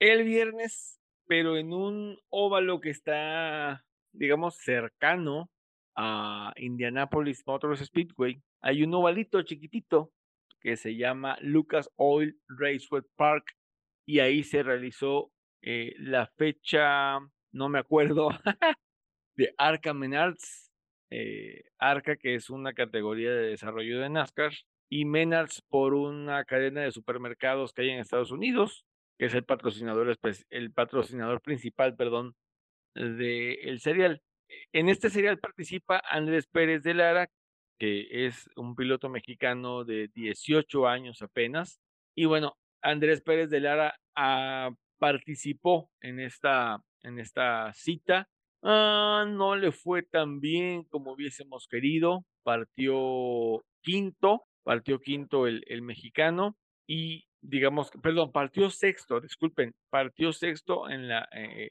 [0.00, 5.50] El viernes, pero en un óvalo que está, digamos, cercano
[5.94, 10.10] a Indianapolis Motors Speedway, hay un ovalito chiquitito
[10.60, 13.54] que se llama Lucas Oil Raceway Park
[14.06, 15.30] y ahí se realizó
[15.60, 17.18] eh, la fecha,
[17.52, 18.30] no me acuerdo,
[19.36, 20.67] de Arca Menards
[21.10, 24.52] eh, Arca, que es una categoría de desarrollo de NASCAR,
[24.90, 28.86] y Menards por una cadena de supermercados que hay en Estados Unidos,
[29.18, 30.16] que es el patrocinador,
[30.50, 32.34] el patrocinador principal, perdón,
[32.94, 34.22] del el serial.
[34.72, 37.28] En este serial participa Andrés Pérez de Lara,
[37.78, 41.80] que es un piloto mexicano de 18 años apenas.
[42.14, 48.28] Y bueno, Andrés Pérez de Lara ah, participó en esta, en esta cita
[48.62, 52.24] Ah, no le fue tan bien como hubiésemos querido.
[52.42, 56.56] Partió quinto, partió quinto el, el mexicano
[56.86, 61.70] y digamos, perdón, partió sexto, disculpen, partió sexto en la, eh,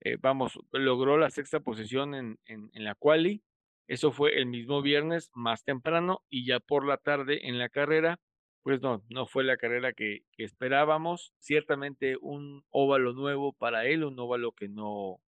[0.00, 3.42] eh, vamos, logró la sexta posición en, en, en la quali.
[3.88, 8.18] Eso fue el mismo viernes más temprano y ya por la tarde en la carrera,
[8.62, 11.32] pues no, no fue la carrera que, que esperábamos.
[11.38, 15.20] Ciertamente un óvalo nuevo para él, un óvalo que no,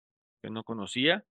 [0.43, 1.25] que no conocía.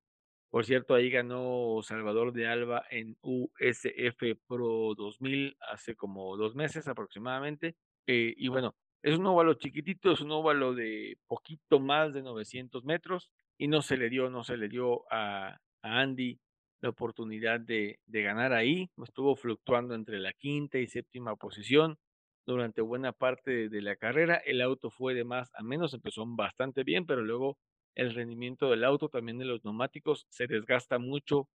[0.50, 6.88] Por cierto, ahí ganó Salvador de Alba en USF Pro 2000 hace como dos meses
[6.88, 7.76] aproximadamente.
[8.08, 12.86] Eh, y bueno, es un óvalo chiquitito, es un óvalo de poquito más de 900
[12.86, 16.40] metros y no se le dio, no se le dio a, a Andy
[16.82, 18.90] la oportunidad de, de ganar ahí.
[19.04, 21.98] Estuvo fluctuando entre la quinta y séptima posición
[22.46, 24.36] durante buena parte de la carrera.
[24.38, 27.58] El auto fue de más a menos, empezó bastante bien, pero luego
[27.98, 31.50] el rendimiento del auto, también de los neumáticos, se desgasta mucho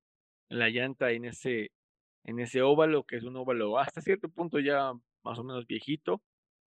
[0.49, 1.71] la llanta en ese,
[2.25, 4.93] en ese óvalo, que es un óvalo hasta cierto punto ya
[5.23, 6.21] más o menos viejito.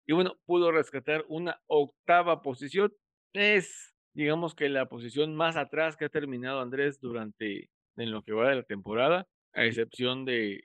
[0.06, 2.92] Y bueno, pudo rescatar una octava posición.
[3.32, 8.32] Es, digamos que la posición más atrás que ha terminado Andrés durante en lo que
[8.32, 10.64] va de la temporada, a excepción de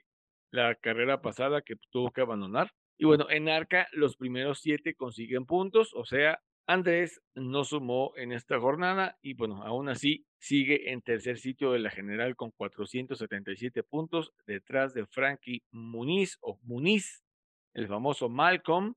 [0.50, 2.72] la carrera pasada que tuvo que abandonar.
[2.98, 8.30] Y bueno, en Arca los primeros siete consiguen puntos, o sea, Andrés no sumó en
[8.30, 13.82] esta jornada y bueno, aún así sigue en tercer sitio de la general con 477
[13.84, 17.24] puntos detrás de Frankie Muniz o Muniz,
[17.72, 18.94] el famoso Malcolm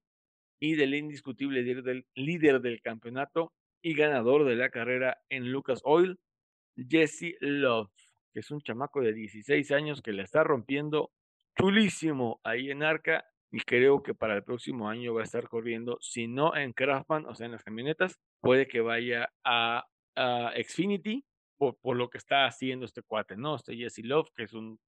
[0.60, 1.64] y del indiscutible
[2.14, 6.19] líder del, campeonato y ganador de la carrera en Lucas Oil,
[6.76, 7.89] Jesse Love,
[8.34, 11.10] que es un chamaco de 16 años que la está rompiendo
[11.57, 15.98] chulísimo ahí en Arca y creo que para el próximo año va a estar corriendo,
[15.99, 21.23] si no en Craftman, o sea, en las camionetas, puede que vaya a, Xfinity
[21.57, 23.56] por, lo que está haciendo este cuate, ¿no?
[23.56, 24.80] Este Jesse Love, que es un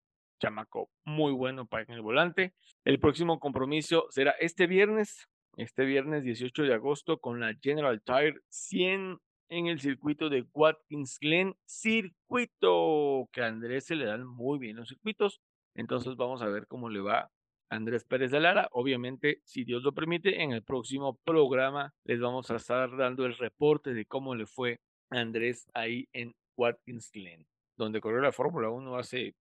[0.42, 2.54] chamaco muy bueno para en el volante.
[2.84, 8.40] El próximo compromiso será este viernes, este viernes 18 de agosto, con la General Tire
[8.50, 9.18] 100
[9.50, 14.76] en el circuito de Watkins Glen, circuito que a Andrés se le dan muy bien
[14.76, 15.42] los circuitos.
[15.76, 17.32] Entonces vamos a ver cómo le va
[17.74, 18.70] Andrés Pérez de Lara.
[18.72, 23.36] Obviamente, si Dios lo permite, en el próximo programa les vamos a estar dando el
[23.36, 24.80] reporte de cómo le fue
[25.10, 29.36] Andrés ahí en Watkins Glen, donde corrió la Fórmula 1 hace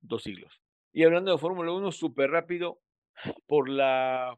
[0.00, 0.60] dos siglos.
[0.92, 2.80] Y hablando de Fórmula 1, súper rápido,
[3.46, 4.36] por la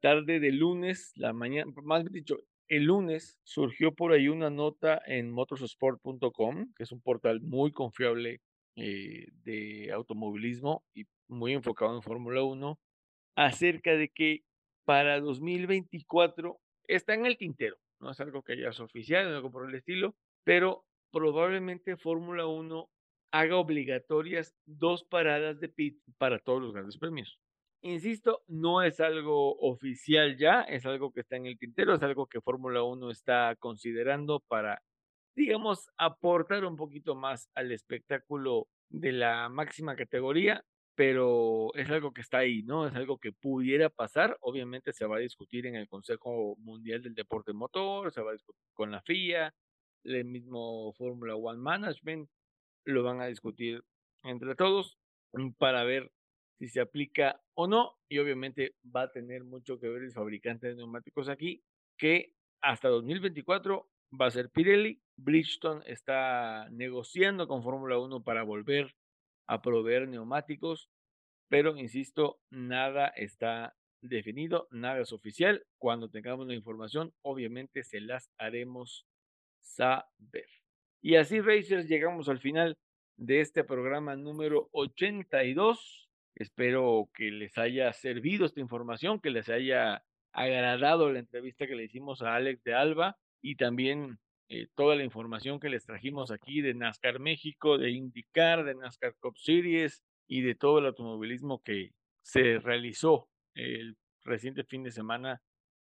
[0.00, 2.36] tarde de lunes, la mañana, más dicho,
[2.68, 8.40] el lunes surgió por ahí una nota en motorsport.com, que es un portal muy confiable
[8.76, 12.78] eh, de automovilismo y muy enfocado en Fórmula 1,
[13.36, 14.44] acerca de que
[14.84, 17.76] para 2024 está en el tintero.
[18.00, 22.88] No es algo que ya es oficial, algo por el estilo, pero probablemente Fórmula 1
[23.32, 27.38] haga obligatorias dos paradas de pit para todos los grandes premios.
[27.82, 32.26] Insisto, no es algo oficial ya, es algo que está en el tintero, es algo
[32.26, 34.82] que Fórmula 1 está considerando para,
[35.36, 40.64] digamos, aportar un poquito más al espectáculo de la máxima categoría,
[40.94, 42.86] pero es algo que está ahí, ¿no?
[42.86, 44.38] Es algo que pudiera pasar.
[44.40, 48.32] Obviamente se va a discutir en el Consejo Mundial del Deporte Motor, se va a
[48.32, 49.54] discutir con la FIA,
[50.04, 52.30] el mismo Fórmula One Management,
[52.84, 53.84] lo van a discutir
[54.22, 54.96] entre todos
[55.34, 56.10] mm, para ver
[56.58, 57.98] si se aplica o no.
[58.08, 61.62] Y obviamente va a tener mucho que ver el fabricante de neumáticos aquí,
[61.98, 62.32] que
[62.62, 65.00] hasta 2024 va a ser Pirelli.
[65.16, 68.94] Bridgestone está negociando con Fórmula 1 para volver
[69.46, 70.90] a proveer neumáticos,
[71.48, 75.64] pero insisto, nada está definido, nada es oficial.
[75.78, 79.06] Cuando tengamos la información, obviamente se las haremos
[79.60, 80.48] saber.
[81.00, 82.76] Y así, Racers, llegamos al final
[83.16, 86.10] de este programa número 82.
[86.34, 91.84] Espero que les haya servido esta información, que les haya agradado la entrevista que le
[91.84, 94.18] hicimos a Alex de Alba y también
[94.48, 99.14] eh, toda la información que les trajimos aquí de NASCAR México, de IndyCar, de NASCAR
[99.20, 101.92] Cup Series y de todo el automovilismo que
[102.22, 105.40] se realizó el reciente fin de semana,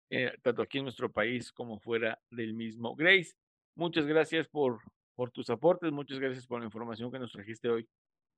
[0.09, 2.95] eh, tanto aquí en nuestro país como fuera del mismo.
[2.95, 3.35] Grace,
[3.75, 4.79] Muchas gracias por,
[5.15, 7.87] por tus aportes, muchas gracias por la información que nos trajiste hoy.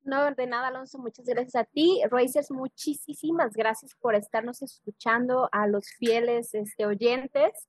[0.04, 2.02] No, de nada, Alonso, muchas gracias a ti.
[2.10, 7.68] Racers, muchísimas gracias por estarnos escuchando a los fieles este, oyentes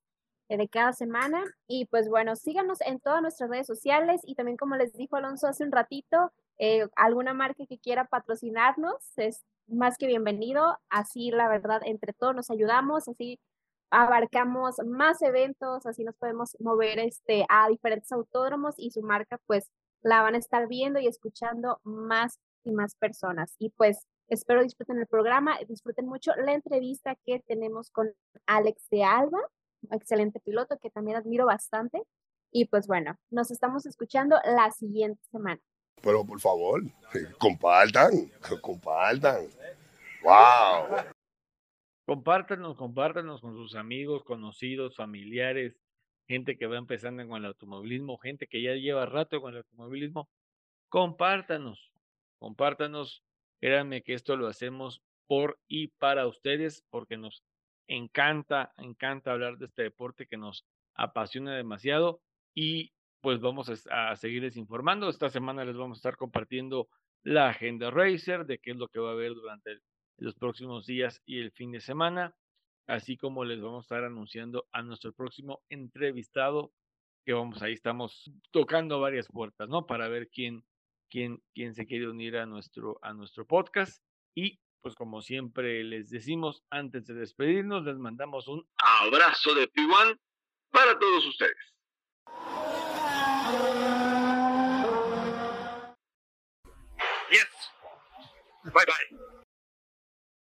[0.48, 1.42] de cada semana.
[1.66, 5.46] Y pues bueno, síganos en todas nuestras redes sociales y también como les dijo Alonso
[5.46, 10.78] hace un ratito, eh, alguna marca que quiera patrocinarnos es más que bienvenido.
[10.90, 13.40] Así, la verdad, entre todos nos ayudamos, así
[13.90, 19.70] abarcamos más eventos, así nos podemos mover este, a diferentes autódromos y su marca pues
[20.02, 23.54] la van a estar viendo y escuchando más y más personas.
[23.58, 28.12] Y pues espero disfruten el programa, disfruten mucho la entrevista que tenemos con
[28.46, 29.38] Alex de Alba,
[29.90, 32.02] excelente piloto que también admiro bastante.
[32.50, 35.60] Y pues bueno, nos estamos escuchando la siguiente semana.
[36.02, 36.82] Pero por favor,
[37.38, 38.30] compartan,
[38.60, 39.48] compartan.
[40.22, 41.04] ¡Wow!
[42.06, 45.76] Compártanos, compártanos con sus amigos, conocidos, familiares,
[46.28, 50.28] gente que va empezando con el automovilismo, gente que ya lleva rato con el automovilismo.
[50.88, 51.92] Compártanos,
[52.38, 53.22] compártanos.
[53.60, 57.42] Créanme que esto lo hacemos por y para ustedes porque nos
[57.86, 62.20] encanta, encanta hablar de este deporte que nos apasiona demasiado
[62.54, 65.08] y pues vamos a, seguirles informando.
[65.08, 66.88] Esta semana les vamos a estar compartiendo
[67.22, 69.78] la agenda Racer, de qué es lo que va a haber durante
[70.18, 72.34] los próximos días y el fin de semana,
[72.86, 76.72] así como les vamos a estar anunciando a nuestro próximo entrevistado,
[77.24, 79.86] que vamos, ahí estamos tocando varias puertas, ¿no?
[79.86, 80.62] Para ver quién,
[81.08, 84.04] quién, quién se quiere unir a nuestro, a nuestro podcast.
[84.34, 90.20] Y pues como siempre les decimos, antes de despedirnos, les mandamos un abrazo de P1
[90.70, 91.56] para todos ustedes.
[97.30, 97.48] Yes.
[98.64, 99.33] Bye bye.